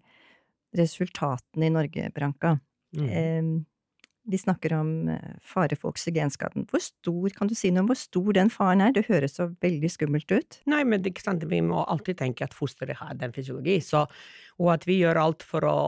resultatene 0.77 1.71
i 1.71 1.73
Norge, 1.73 2.11
Branka. 2.13 2.57
Mm. 2.97 3.09
Eh, 4.27 4.31
vi 4.31 4.39
snakker 4.39 4.73
om 4.73 5.09
eh, 5.09 5.37
fare 5.43 5.77
for 5.77 5.93
oksygenskaden. 5.95 6.67
Hvor 6.71 6.81
stor, 6.81 7.29
kan 7.31 7.49
du 7.49 7.55
si 7.55 7.71
noe 7.71 7.85
om 7.85 7.91
hvor 7.91 7.99
stor 7.99 8.33
den 8.33 8.51
faren 8.51 8.81
er? 8.81 8.93
Det 8.93 9.07
høres 9.09 9.39
så 9.39 9.49
veldig 9.63 9.91
skummelt 9.91 10.31
ut. 10.31 10.61
Nei, 10.67 10.85
men 10.85 11.03
det, 11.03 11.15
ikke 11.15 11.27
sant? 11.27 11.45
vi 11.45 11.61
må 11.63 11.85
alltid 11.85 12.19
tenke 12.19 12.45
at 12.45 12.55
fosteret 12.55 12.97
har 12.97 13.15
den 13.15 13.33
fysiologi, 13.33 13.81
så, 13.81 14.07
og 14.59 14.73
at 14.75 14.87
vi 14.87 15.01
gjør 15.01 15.23
alt 15.23 15.43
for 15.47 15.67
å 15.67 15.79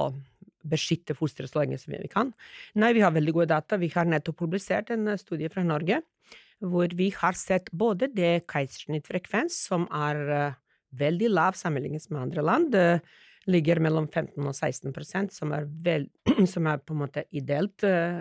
beskytte 0.68 1.14
fosteret 1.16 1.50
så 1.50 1.62
lenge 1.62 1.78
som 1.78 1.94
vi 1.94 2.10
kan. 2.12 2.32
Nei, 2.74 2.92
vi 2.92 3.02
har 3.04 3.14
veldig 3.14 3.32
gode 3.32 3.52
data. 3.54 3.78
Vi 3.80 3.90
har 3.94 4.08
nettopp 4.08 4.40
publisert 4.42 4.90
en 4.94 5.08
eh, 5.08 5.20
studie 5.20 5.50
fra 5.52 5.64
Norge 5.66 6.02
hvor 6.58 6.90
vi 6.98 7.12
har 7.14 7.36
sett 7.38 7.68
både 7.70 8.08
det 8.10 8.48
keisersnittfrekvens, 8.50 9.54
som 9.68 9.84
er 9.94 10.22
uh, 10.26 10.56
veldig 10.98 11.28
lav 11.30 11.54
sammenlignet 11.54 12.08
med 12.10 12.18
andre 12.24 12.42
land, 12.42 12.74
ligger 13.48 13.80
mellom 13.80 14.06
15 14.08 14.44
og 14.44 14.52
16% 14.52 15.32
som 15.32 15.52
er, 15.56 15.64
vel, 15.84 16.06
som 16.52 16.68
er 16.68 16.80
på 16.84 16.94
en 16.94 17.00
måte 17.02 17.24
ideelt 17.36 17.84
uh, 17.86 18.20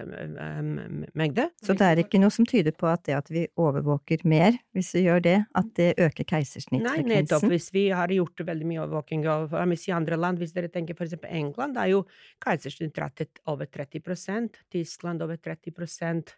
mengde. 1.18 1.50
Så 1.64 1.76
det 1.78 1.90
er 1.90 2.02
ikke 2.04 2.22
noe 2.22 2.34
som 2.34 2.48
tyder 2.48 2.76
på 2.76 2.88
at 2.90 3.04
det 3.08 3.18
at 3.18 3.32
vi 3.34 3.46
overvåker 3.60 4.24
mer, 4.30 4.58
hvis 4.76 4.94
vi 4.96 5.06
gjør 5.08 5.24
det, 5.28 5.38
at 5.60 5.72
det 5.80 5.90
øker 5.96 6.28
keisersnittfrekvensen? 6.32 7.12
Nei, 7.12 7.22
nettopp. 7.22 7.48
Hvis 7.52 7.70
vi 7.76 7.88
har 7.96 8.14
gjort 8.16 8.46
veldig 8.48 8.72
mye 8.72 8.84
overvåking 8.86 9.28
av 9.32 9.56
i 9.78 9.96
andre 9.96 10.20
land, 10.20 10.42
hvis 10.42 10.56
dere 10.56 10.72
tenker 10.74 10.98
eksempel 11.08 11.32
England, 11.36 11.78
da 11.78 11.86
er 11.86 11.98
jo 11.98 12.04
keisersnittratet 12.44 13.44
over 13.52 13.70
30% 13.70 14.64
Tyskland 14.74 15.24
over 15.26 15.38
30% 15.38 16.36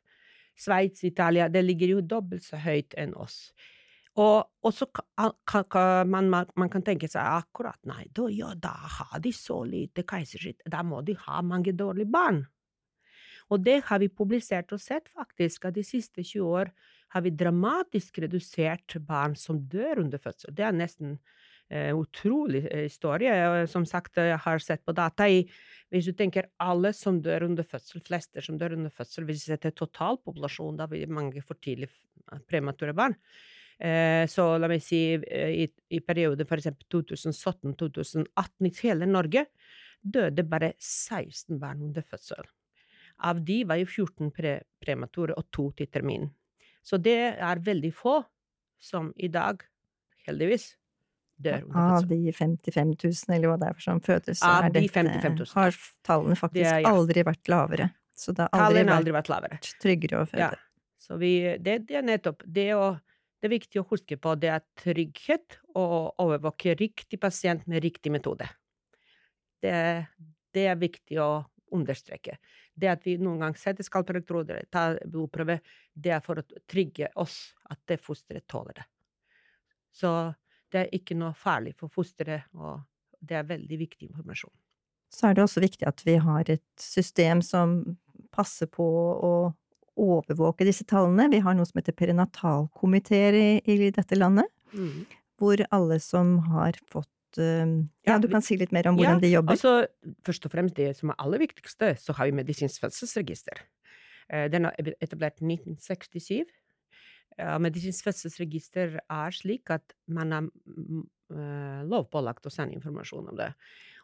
Sveits, 0.60 1.04
Italia, 1.08 1.48
det 1.48 1.62
ligger 1.64 1.94
jo 1.94 2.02
dobbelt 2.04 2.44
så 2.44 2.60
høyt 2.60 2.92
enn 3.00 3.14
oss. 3.16 3.54
Og, 4.20 4.50
og 4.66 4.74
så 4.76 4.88
kan, 4.92 5.32
kan 5.48 6.10
man, 6.10 6.28
man, 6.30 6.70
kan 6.72 6.84
tenke 6.84 7.08
seg 7.08 7.24
akkurat 7.24 7.80
nei, 7.88 8.04
da, 8.16 8.28
ja, 8.34 8.52
da 8.58 8.74
har 9.00 9.20
de 9.24 9.32
så 9.36 9.62
lite 9.64 10.04
keisersnitt, 10.08 10.66
da 10.68 10.84
må 10.84 11.00
de 11.08 11.16
ha 11.28 11.44
mange 11.46 11.72
dårlige 11.78 12.12
barn. 12.12 12.44
Og 13.50 13.64
det 13.66 13.80
har 13.88 14.02
vi 14.02 14.12
publisert 14.14 14.74
og 14.76 14.82
sett, 14.82 15.08
faktisk, 15.16 15.70
at 15.70 15.78
de 15.78 15.86
siste 15.88 16.22
20 16.22 16.50
år 16.62 16.74
har 17.16 17.24
vi 17.26 17.34
dramatisk 17.34 18.20
redusert 18.22 18.98
barn 19.08 19.34
som 19.40 19.64
dør 19.72 20.04
under 20.04 20.22
fødsel. 20.22 20.54
Det 20.54 20.66
er 20.68 20.76
nesten 20.76 21.16
eh, 21.72 21.96
utrolig 21.98 22.68
historie. 22.70 23.34
Som 23.72 23.88
sagt, 23.90 24.20
jeg 24.22 24.38
har 24.44 24.62
sett 24.62 24.84
på 24.86 24.94
data 24.94 25.26
i 25.30 25.42
Hvis 25.90 26.06
du 26.06 26.14
tenker 26.14 26.52
alle 26.62 26.92
som 26.94 27.18
dør 27.26 27.48
under 27.48 27.66
fødsel, 27.66 28.04
fleste 28.06 28.44
som 28.46 28.60
dør 28.62 28.76
under 28.76 28.94
fødsel, 28.94 29.26
hvis 29.26 29.48
vi 29.48 29.56
setter 29.56 29.74
totalpopulasjonen, 29.74 30.78
da 30.78 30.86
blir 30.86 31.10
mange 31.10 31.42
for 31.42 31.58
tidlig 31.58 31.90
premature 32.46 32.94
barn. 32.94 33.18
Eh, 33.80 34.26
så 34.28 34.46
la 34.60 34.68
meg 34.68 34.82
si 34.84 35.02
eh, 35.16 35.52
i, 35.64 35.68
i 35.96 36.02
perioden 36.04 36.48
f.eks. 36.48 36.68
2017-2018 36.92 38.68
i 38.68 38.74
hele 38.82 39.08
Norge 39.08 39.46
døde 40.02 40.44
bare 40.48 40.74
16 40.78 41.60
barn 41.60 41.86
under 41.88 42.04
fødsel. 42.04 42.44
Av 43.24 43.40
de 43.44 43.62
var 43.68 43.80
jo 43.80 43.88
14 43.88 44.32
pre 44.36 44.58
premature 44.80 45.36
og 45.36 45.48
to 45.52 45.70
til 45.76 45.90
termin. 45.92 46.30
Så 46.84 47.00
det 47.04 47.18
er 47.36 47.64
veldig 47.64 47.92
få 47.96 48.20
som 48.80 49.12
i 49.20 49.28
dag, 49.32 49.64
heldigvis, 50.28 50.70
dør 51.40 51.66
under 51.68 51.98
Av 51.98 52.08
de 52.08 52.32
55 52.36 52.94
000, 52.96 53.36
eller 53.36 53.52
hva 53.52 53.58
det 53.60 53.72
er 53.72 53.84
som 53.84 54.00
fødes, 54.04 54.40
så 54.40 54.54
de 54.72 54.86
dette, 54.88 55.50
har 55.56 55.76
tallene 56.08 56.40
faktisk 56.40 56.64
Det 56.64 56.80
ja. 56.84 56.94
aldri 56.94 57.26
vært 57.28 57.52
lavere. 57.52 57.92
Så 58.16 58.36
det 58.36 58.48
har 58.52 58.66
aldri 58.68 58.84
vært 58.84 58.96
aldri 59.32 59.52
vært 59.56 59.70
tryggere 59.84 60.24
å 60.24 60.28
føde. 60.28 60.48
Ja. 60.48 60.96
Så 61.00 61.20
vi, 61.20 61.34
det, 61.60 61.78
det 61.88 62.00
er 62.00 62.08
nettopp 62.08 62.44
det 62.48 62.74
å 62.76 62.90
Det 63.40 63.48
er 63.48 63.56
viktig 63.56 63.80
å 63.80 63.88
huske 63.88 64.18
på 64.20 64.34
det 64.36 64.50
er 64.52 64.66
trygghet 64.82 65.60
å 65.80 65.86
overvåke 66.20 66.76
riktig 66.80 67.22
pasient 67.24 67.66
med 67.72 67.84
riktig 67.86 68.12
metode. 68.12 68.50
Det, 69.64 69.72
det 70.56 70.66
er 70.68 70.80
viktig 70.80 71.20
å 71.24 71.30
understreke. 71.76 72.38
Det 72.76 72.90
at 72.92 73.06
vi 73.08 73.16
noen 73.22 73.44
gang 73.44 73.56
setter 73.60 73.86
skalpelektroder, 73.86 74.66
tar 74.72 75.00
blodprøve, 75.08 75.60
det 75.94 76.14
er 76.16 76.24
for 76.26 76.42
å 76.42 76.46
trygge 76.68 77.12
oss 77.20 77.54
at 77.70 77.80
det 77.88 78.00
fosteret 78.04 78.48
tåler 78.50 78.82
det. 78.82 78.88
Så 79.96 80.12
det 80.72 80.84
er 80.84 80.96
ikke 80.96 81.18
noe 81.18 81.36
farlig 81.38 81.76
for 81.80 81.92
fosteret, 81.94 82.50
og 82.58 82.82
det 83.20 83.40
er 83.40 83.48
veldig 83.48 83.80
viktig 83.80 84.10
informasjon. 84.12 84.54
Så 85.10 85.30
er 85.30 85.38
det 85.38 85.46
også 85.46 85.64
viktig 85.64 85.88
at 85.90 86.04
vi 86.06 86.20
har 86.22 86.52
et 86.52 86.82
system 86.82 87.42
som 87.46 87.80
passer 88.36 88.70
på 88.70 88.86
å 88.86 89.34
overvåke 90.20 90.68
disse 90.68 90.86
tallene. 90.88 91.30
Vi 91.34 91.40
har 91.46 91.56
noe 91.58 91.68
som 91.70 91.80
heter 91.82 91.96
perinatalkomiteer 91.98 93.38
i, 93.40 93.48
i 93.66 93.90
dette 93.96 94.18
landet, 94.20 94.48
hvor 95.40 95.62
alle 95.72 96.00
som 96.04 96.38
har 96.52 96.78
fått 96.92 97.40
eh, 97.40 97.66
Ja, 98.06 98.14
Ja, 98.16 98.20
du 98.20 98.28
kan 98.32 98.44
si 98.46 98.58
litt 98.60 98.74
mer 98.76 98.88
om 98.92 98.98
hvordan 99.00 99.22
de 99.24 99.32
jobber? 99.32 99.56
Altså, 99.56 99.88
først 100.28 100.46
og 100.46 100.52
fremst 100.54 100.76
det 100.76 100.92
som 100.98 101.14
er 101.14 101.20
aller 101.24 101.40
viktigste, 101.46 101.94
så 102.02 102.14
har 102.18 102.30
vi 102.30 102.36
medisinsk 102.42 102.82
fødselsregister. 102.84 103.62
Eh, 104.30 104.48
Den 104.52 104.66
er 104.70 104.94
etablert 105.02 105.40
1967. 105.42 106.44
Eh, 107.40 107.58
Medisinsk 107.64 108.04
fødselsregister 108.10 109.00
er 109.00 109.32
slik 109.32 109.70
at 109.72 109.96
man 110.08 110.34
er 110.36 110.42
mm, 110.50 111.06
eh, 111.32 111.82
lovpålagt 111.90 112.46
å 112.46 112.54
sende 112.54 112.76
informasjon 112.76 113.32
om 113.32 113.38
det. 113.40 113.54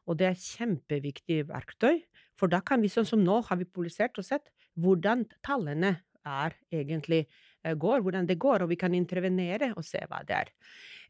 Og 0.05 0.17
det 0.19 0.27
er 0.29 0.37
kjempeviktig 0.39 1.47
verktøy, 1.49 2.03
for 2.37 2.51
da 2.51 2.59
kan 2.61 2.81
vi, 2.83 2.91
sånn 2.93 3.07
som 3.09 3.23
nå, 3.25 3.39
har 3.47 3.57
vi 3.57 3.65
publisert 3.65 4.17
og 4.21 4.27
sett 4.27 4.51
hvordan 4.81 5.25
tallene 5.45 5.95
er 6.25 6.55
egentlig 6.73 7.25
eh, 7.25 7.75
går, 7.77 8.03
hvordan 8.03 8.27
det 8.27 8.39
går, 8.41 8.65
og 8.65 8.71
vi 8.71 8.79
kan 8.79 8.95
intervenere 8.97 9.73
og 9.75 9.85
se 9.85 10.01
hva 10.09 10.21
det 10.27 10.37
er. 10.41 10.51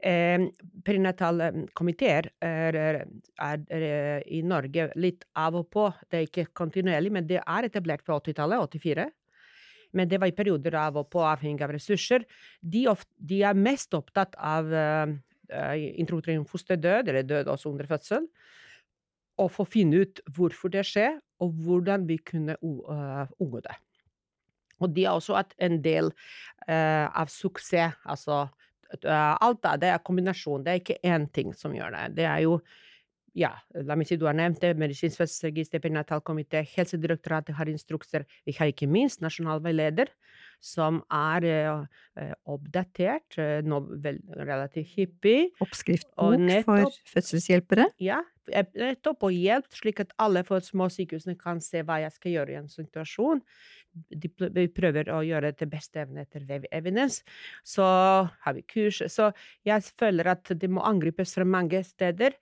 Eh, 0.05 0.47
Prenatale 0.85 1.51
komiteer 1.77 2.29
er, 2.43 2.75
er, 2.75 3.03
er, 3.41 3.67
er 3.79 4.25
i 4.27 4.41
Norge 4.45 4.89
litt 4.99 5.25
av 5.39 5.57
og 5.61 5.69
på. 5.71 5.87
Det 6.09 6.19
er 6.19 6.27
ikke 6.27 6.49
kontinuerlig, 6.57 7.13
men 7.15 7.29
det 7.29 7.41
er 7.41 7.69
etablert 7.69 8.05
på 8.05 8.17
80-tallet, 8.19 8.75
84. 8.75 9.07
Men 9.95 10.11
det 10.11 10.19
var 10.19 10.27
i 10.27 10.35
perioder 10.35 10.75
av 10.75 10.99
og 10.99 11.07
på, 11.13 11.23
avhengig 11.23 11.63
av 11.63 11.71
ressurser. 11.71 12.25
De, 12.59 12.83
of, 12.91 13.05
de 13.15 13.39
er 13.47 13.55
mest 13.55 13.95
opptatt 13.95 14.35
av 14.35 14.67
uh, 14.67 15.13
introduksjon 15.95 16.43
fosterdød, 16.49 17.07
eller 17.07 17.23
død 17.23 17.51
også 17.53 17.71
under 17.71 17.87
fødsel. 17.87 18.27
Og 19.41 19.51
få 19.51 19.65
finne 19.67 20.05
ut 20.05 20.21
hvorfor 20.35 20.71
det 20.71 20.85
skjer, 20.87 21.17
og 21.43 21.51
hvordan 21.65 22.05
vi 22.07 22.17
kunne 22.23 22.55
uh, 22.63 23.25
unngå 23.41 23.59
det. 23.65 23.75
Og 24.79 24.91
de 24.95 25.03
har 25.05 25.17
også 25.19 25.41
en 25.63 25.81
del 25.83 26.11
uh, 26.69 27.07
av 27.11 27.31
suksess. 27.31 27.97
Altså 28.05 28.45
uh, 28.47 29.35
alt 29.41 29.61
det, 29.63 29.75
det 29.83 29.91
er 29.91 30.03
kombinasjon. 30.03 30.63
Det 30.63 30.71
er 30.71 30.81
ikke 30.81 30.99
én 31.03 31.27
ting 31.35 31.53
som 31.55 31.75
gjør 31.75 31.95
det. 31.95 32.09
Det 32.21 32.27
er 32.29 32.43
jo 32.45 32.59
ja, 33.35 33.51
la 33.83 33.97
meg 33.99 34.07
si 34.07 34.15
du 34.15 34.23
har 34.29 34.35
nevnt 34.37 34.61
det, 34.63 34.77
medisinsk 34.79 35.19
fødselsregister, 35.19 35.81
perinatalkomité, 35.83 36.61
Helsedirektoratet 36.71 37.57
har 37.57 37.67
instrukser. 37.67 38.23
Vi 38.47 38.55
har 38.55 38.71
ikke 38.71 38.87
minst 38.87 39.19
nasjonal 39.19 39.59
veileder, 39.63 40.07
som 40.63 41.01
er 41.11 41.47
uh, 41.51 42.31
oppdatert, 42.55 43.35
uh, 43.35 43.59
relativt 44.39 44.93
hyppig. 44.95 45.49
Oppskriftbok 45.59 46.37
nettopp- 46.39 46.71
for 46.71 47.11
fødselshjelpere? 47.11 47.89
Ja, 47.99 48.21
nettopp 48.47 49.25
og 49.27 49.33
hjelp, 49.33 49.67
slik 49.73 50.01
at 50.03 50.13
alle 50.21 50.43
for 50.47 50.63
små 50.63 50.87
sykehusene 50.93 51.37
kan 51.39 51.61
se 51.63 51.81
hva 51.85 51.99
jeg 52.03 52.13
skal 52.15 52.35
gjøre 52.35 52.53
i 52.53 52.59
en 52.59 52.69
situasjon. 52.71 53.41
De 54.11 54.67
prøver 54.75 55.09
å 55.13 55.21
gjøre 55.25 55.51
det 55.51 55.61
til 55.61 55.71
beste 55.71 56.01
evne 56.03 56.25
etter 56.25 56.45
evidence. 56.75 57.23
Så 57.63 57.85
har 57.85 58.57
vi 58.57 58.65
kurs. 58.67 59.01
Så 59.11 59.31
jeg 59.67 59.87
føler 59.95 60.33
at 60.35 60.51
det 60.51 60.69
må 60.69 60.83
angripes 60.85 61.35
fra 61.37 61.47
mange 61.47 61.83
steder. 61.87 62.35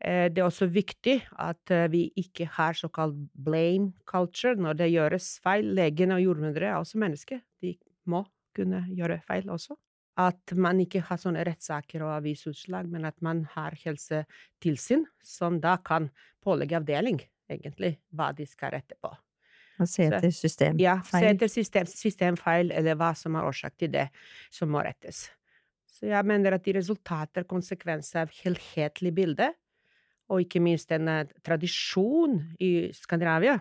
Eh, 0.00 0.28
Det 0.28 0.42
er 0.42 0.44
også 0.50 0.66
viktig 0.68 1.22
at 1.38 1.70
eh, 1.70 1.88
vi 1.90 2.10
ikke 2.16 2.48
har 2.58 2.74
såkalt 2.74 3.16
blame 3.32 3.92
culture 4.04 4.54
når 4.54 4.82
det 4.82 4.92
gjøres 4.92 5.40
feil. 5.42 5.72
Legene 5.74 6.18
og 6.18 6.26
jordmødre 6.26 6.66
er 6.72 6.76
også 6.76 6.98
mennesker. 6.98 7.40
De 7.62 7.76
må 8.04 8.26
kunne 8.56 8.84
gjøre 8.90 9.22
feil 9.28 9.48
også. 9.50 9.76
At 10.16 10.54
man 10.56 10.80
ikke 10.80 11.02
har 11.04 11.20
sånne 11.20 11.44
rettssaker 11.44 12.00
og 12.06 12.14
avisutslag, 12.14 12.88
men 12.88 13.04
at 13.04 13.18
man 13.24 13.44
har 13.52 13.76
helsetilsyn 13.82 15.04
som 15.20 15.60
da 15.60 15.76
kan 15.84 16.08
pålegge 16.44 16.78
avdeling, 16.78 17.20
egentlig, 17.52 17.98
hva 18.16 18.30
de 18.36 18.46
skal 18.48 18.72
rette 18.78 18.96
på. 19.02 19.12
Og 19.76 19.88
se 19.90 20.06
etter 20.08 20.32
systemfeil? 20.32 20.80
Ja, 20.80 20.96
se 21.04 21.20
etter 21.28 21.50
system, 21.52 21.88
systemfeil, 21.90 22.72
eller 22.72 22.96
hva 22.96 23.12
som 23.18 23.36
er 23.36 23.44
årsak 23.44 23.76
til 23.82 23.92
det, 23.92 24.06
som 24.52 24.72
må 24.72 24.80
rettes. 24.86 25.26
Så 25.96 26.08
jeg 26.08 26.28
mener 26.28 26.56
at 26.56 26.64
de 26.64 26.76
resultater 26.76 27.44
konsekvenser 27.48 28.24
av 28.24 28.32
helhetlig 28.40 29.12
bilde, 29.16 29.50
og 30.32 30.42
ikke 30.42 30.62
minst 30.64 30.90
en 30.96 31.08
eh, 31.12 31.34
tradisjon 31.44 32.40
i 32.62 32.88
Skandinavia 32.96 33.58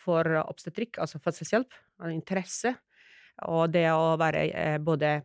for 0.00 0.24
obstetrikk, 0.46 1.00
altså 1.02 1.20
fødselshjelp, 1.20 1.74
interesse, 2.08 2.72
og 3.50 3.72
det 3.74 3.86
å 3.92 4.14
være 4.20 4.46
eh, 4.48 4.78
både 4.82 5.18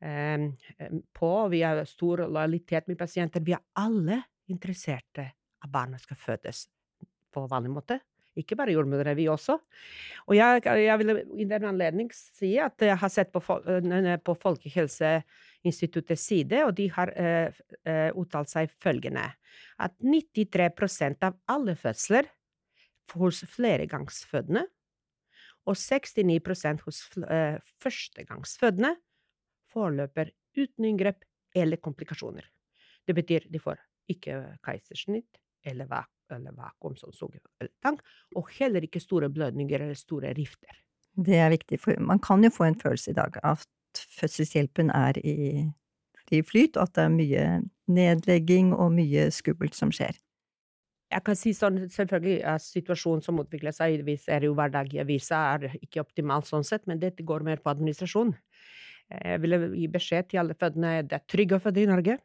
på, 0.00 1.30
vi 1.52 1.58
har 1.60 1.82
stor 1.84 2.22
lojalitet 2.24 2.86
med 2.88 2.96
pasienter, 2.98 3.42
vi 3.44 3.52
er 3.52 3.64
alle 3.76 4.22
interesserte 4.48 5.26
at 5.60 5.72
barna 5.72 5.98
skal 6.00 6.16
fødes 6.16 6.64
på 7.30 7.44
vanlig 7.50 7.74
måte. 7.74 7.98
Ikke 8.38 8.56
bare 8.56 8.72
jordmødre, 8.72 9.12
vi 9.18 9.26
også. 9.28 9.58
Og 10.30 10.36
jeg, 10.36 10.62
jeg 10.64 10.98
vil 11.02 11.12
i 11.42 11.46
den 11.50 11.66
anledning 11.68 12.08
si 12.14 12.54
at 12.62 12.80
jeg 12.80 12.96
har 12.96 13.12
sett 13.12 13.32
på, 13.34 13.42
på 13.42 14.36
Folkehelseinstituttets 14.44 16.26
side, 16.30 16.62
og 16.64 16.72
de 16.78 16.86
har 16.94 17.12
uh, 17.12 17.62
uh, 17.84 18.10
uttalt 18.22 18.52
seg 18.52 18.72
følgende 18.80 19.26
at 19.80 19.96
93% 20.00 21.26
av 21.26 21.36
alle 21.50 21.74
fødsler 21.76 22.28
hos 23.18 23.42
fleregangsfødende 23.50 24.64
og 25.68 25.76
69% 25.76 26.84
hos 26.86 27.00
eh, 27.26 27.58
førstegangsfødende 27.82 28.94
forløper 29.72 30.32
uten 30.58 30.88
inngrep 30.88 31.24
eller 31.56 31.80
komplikasjoner. 31.82 32.46
Det 33.06 33.16
betyr 33.16 33.46
de 33.50 33.60
får 33.62 33.80
ikke 34.10 34.36
keisersnitt 34.66 35.40
eller, 35.66 35.86
vak 35.90 36.10
eller 36.32 36.54
vakuumsugestang, 36.56 37.98
og 38.36 38.48
heller 38.58 38.86
ikke 38.86 39.02
store 39.02 39.30
blødninger 39.30 39.82
eller 39.82 39.98
store 39.98 40.32
rifter. 40.36 40.72
Det 41.16 41.36
er 41.36 41.50
viktig, 41.50 41.80
for 41.82 41.98
man 42.00 42.22
kan 42.22 42.44
jo 42.44 42.50
få 42.54 42.68
en 42.68 42.80
følelse 42.80 43.10
i 43.10 43.18
dag 43.18 43.36
at 43.44 43.66
fødselshjelpen 44.20 44.90
er 44.94 45.18
i 45.18 45.36
fri 46.28 46.42
flyt, 46.46 46.76
og 46.76 46.86
at 46.86 46.96
det 46.96 47.04
er 47.04 47.14
mye 47.14 47.44
nedlegging 47.90 48.74
og 48.74 48.92
mye 48.94 49.30
skummelt 49.34 49.74
som 49.74 49.92
skjer. 49.94 50.14
Jeg 51.10 51.24
kan 51.26 51.34
si 51.34 51.50
sånn, 51.56 51.80
selvfølgelig 51.90 52.36
er 52.46 52.60
situasjonen 52.62 53.24
som 53.24 53.40
utvikler 53.42 53.74
seg, 53.74 54.04
ser 54.22 54.46
jo 54.46 54.54
hver 54.54 54.70
dag 54.70 54.92
i 54.94 55.00
avisa, 55.02 55.40
er 55.56 55.74
ikke 55.82 56.04
optimal 56.04 56.44
sånn 56.46 56.66
sett, 56.66 56.86
men 56.86 57.02
dette 57.02 57.26
går 57.26 57.42
mer 57.42 57.58
på 57.58 57.72
administrasjon. 57.72 58.30
Jeg 59.10 59.42
vil 59.42 59.56
gi 59.74 59.86
beskjed 59.90 60.30
til 60.30 60.42
alle 60.42 60.56
fødende, 60.58 61.00
det 61.08 61.18
er 61.18 61.28
trygt 61.28 61.56
å 61.56 61.62
føde 61.62 61.82
i 61.82 61.88
Norge. 61.90 62.16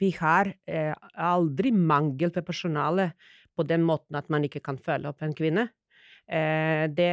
Vi 0.00 0.10
har 0.18 0.50
eh, 0.66 0.94
aldri 1.20 1.72
mangel 1.74 2.32
på 2.34 2.44
personale 2.46 3.12
på 3.56 3.66
den 3.68 3.84
måten 3.86 4.16
at 4.18 4.30
man 4.32 4.46
ikke 4.46 4.62
kan 4.64 4.78
følge 4.80 5.10
opp 5.10 5.22
en 5.24 5.34
kvinne. 5.36 5.68
Eh, 6.26 6.86
det, 6.90 7.10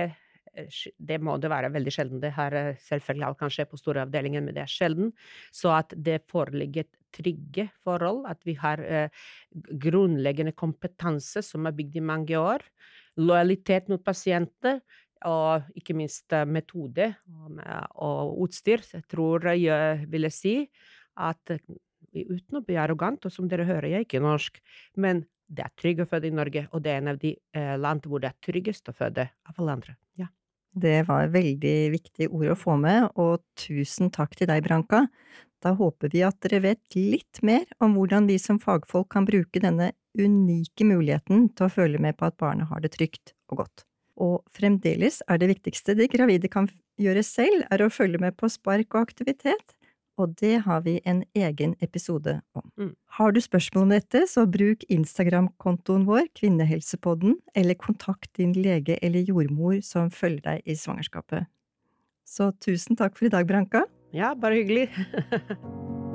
det 0.98 1.18
må 1.24 1.36
det 1.42 1.52
være 1.52 1.72
veldig 1.74 1.94
sjelden. 1.94 2.22
Det 2.24 2.32
har 2.38 2.56
eh, 2.56 2.78
selvfølgelig 2.86 3.28
alt 3.28 3.42
kan 3.42 3.54
skje 3.54 3.68
på 3.70 3.82
store 3.82 4.06
avdelinger, 4.06 4.46
men 4.46 4.56
det 4.56 4.64
er 4.64 4.72
sjelden. 4.72 5.12
Så 5.52 5.74
at 5.76 5.94
det 5.98 6.22
foreligger 6.32 6.88
trygge 7.16 7.70
forhold, 7.84 8.24
at 8.30 8.42
vi 8.46 8.56
har 8.60 8.82
eh, 8.86 9.28
grunnleggende 9.82 10.54
kompetanse 10.58 11.44
som 11.46 11.68
er 11.68 11.78
bygd 11.78 12.00
i 12.00 12.06
mange 12.06 12.40
år, 12.40 12.64
lojalitet 13.20 13.90
mot 13.92 14.04
pasienter, 14.06 14.80
og 15.28 15.68
ikke 15.78 15.96
minst 15.98 16.32
eh, 16.36 16.48
metode 16.48 17.12
og, 17.96 18.36
utstyr. 18.46 18.84
Jeg 18.94 19.06
tror 19.12 19.50
jeg 19.52 20.08
ville 20.12 20.32
si 20.34 20.62
at 21.20 21.56
eh, 21.56 21.64
uten 22.14 22.60
å 22.60 22.64
bli 22.66 22.78
arrogant, 22.80 23.26
og 23.26 23.34
som 23.34 23.50
dere 23.50 23.68
hører, 23.68 23.90
jeg 23.92 24.04
er 24.04 24.08
ikke 24.08 24.24
norsk, 24.24 24.62
men 24.98 25.26
det 25.50 25.66
er 25.66 25.74
trygt 25.80 26.04
å 26.04 26.10
føde 26.10 26.30
i 26.30 26.36
Norge, 26.36 26.68
og 26.74 26.84
det 26.86 26.94
er 26.94 27.02
en 27.02 27.12
av 27.14 27.20
de 27.22 27.34
eh, 27.58 27.76
land 27.82 28.06
hvor 28.06 28.22
det 28.22 28.32
er 28.32 28.46
tryggest 28.46 28.92
å 28.92 28.96
føde 28.96 29.26
av 29.50 29.58
alle 29.58 29.78
andre. 29.80 29.96
Ja. 30.20 30.30
Det 30.70 31.02
var 31.08 31.32
veldig 31.34 31.78
viktige 31.96 32.30
ord 32.30 32.54
å 32.54 32.60
få 32.60 32.78
med, 32.80 33.10
og 33.18 33.42
tusen 33.58 34.14
takk 34.14 34.38
til 34.38 34.52
deg, 34.52 34.62
Branka. 34.68 35.08
Da 35.60 35.74
håper 35.76 36.14
vi 36.14 36.22
at 36.24 36.38
dere 36.46 36.62
vet 36.64 36.96
litt 36.96 37.42
mer 37.44 37.66
om 37.84 37.98
hvordan 37.98 38.30
vi 38.30 38.38
som 38.40 38.62
fagfolk 38.62 39.10
kan 39.12 39.28
bruke 39.28 39.60
denne 39.60 39.92
unike 40.20 40.88
muligheten 40.88 41.50
til 41.56 41.68
å 41.68 41.74
føle 41.74 42.00
med 42.02 42.16
på 42.20 42.30
at 42.30 42.38
barnet 42.40 42.70
har 42.70 42.86
det 42.86 42.94
trygt 42.96 43.34
og 43.52 43.66
godt. 43.66 43.89
Og 44.20 44.44
fremdeles 44.56 45.22
er 45.28 45.40
det 45.40 45.52
viktigste 45.54 45.96
de 45.98 46.10
gravide 46.12 46.52
kan 46.52 46.68
gjøre 47.00 47.24
selv, 47.24 47.64
er 47.72 47.84
å 47.84 47.92
følge 47.94 48.20
med 48.22 48.36
på 48.40 48.50
spark 48.52 48.96
og 48.96 49.08
aktivitet, 49.08 49.76
og 50.20 50.36
det 50.42 50.58
har 50.66 50.82
vi 50.84 50.98
en 51.08 51.22
egen 51.38 51.76
episode 51.80 52.42
om. 52.58 52.66
Mm. 52.76 52.92
Har 53.20 53.32
du 53.32 53.40
spørsmål 53.42 53.86
om 53.86 53.94
dette, 53.96 54.26
så 54.28 54.44
bruk 54.52 54.84
Instagram-kontoen 54.92 56.04
vår, 56.10 56.28
Kvinnehelsepodden, 56.36 57.38
eller 57.56 57.80
kontakt 57.80 58.34
din 58.36 58.52
lege 58.58 59.00
eller 59.02 59.24
jordmor 59.24 59.80
som 59.86 60.12
følger 60.12 60.44
deg 60.50 60.68
i 60.68 60.76
svangerskapet. 60.76 61.48
Så 62.28 62.52
tusen 62.62 63.00
takk 63.00 63.16
for 63.18 63.30
i 63.30 63.34
dag, 63.34 63.48
Branka. 63.48 63.88
Ja, 64.14 64.36
bare 64.36 64.60
hyggelig. 64.60 64.90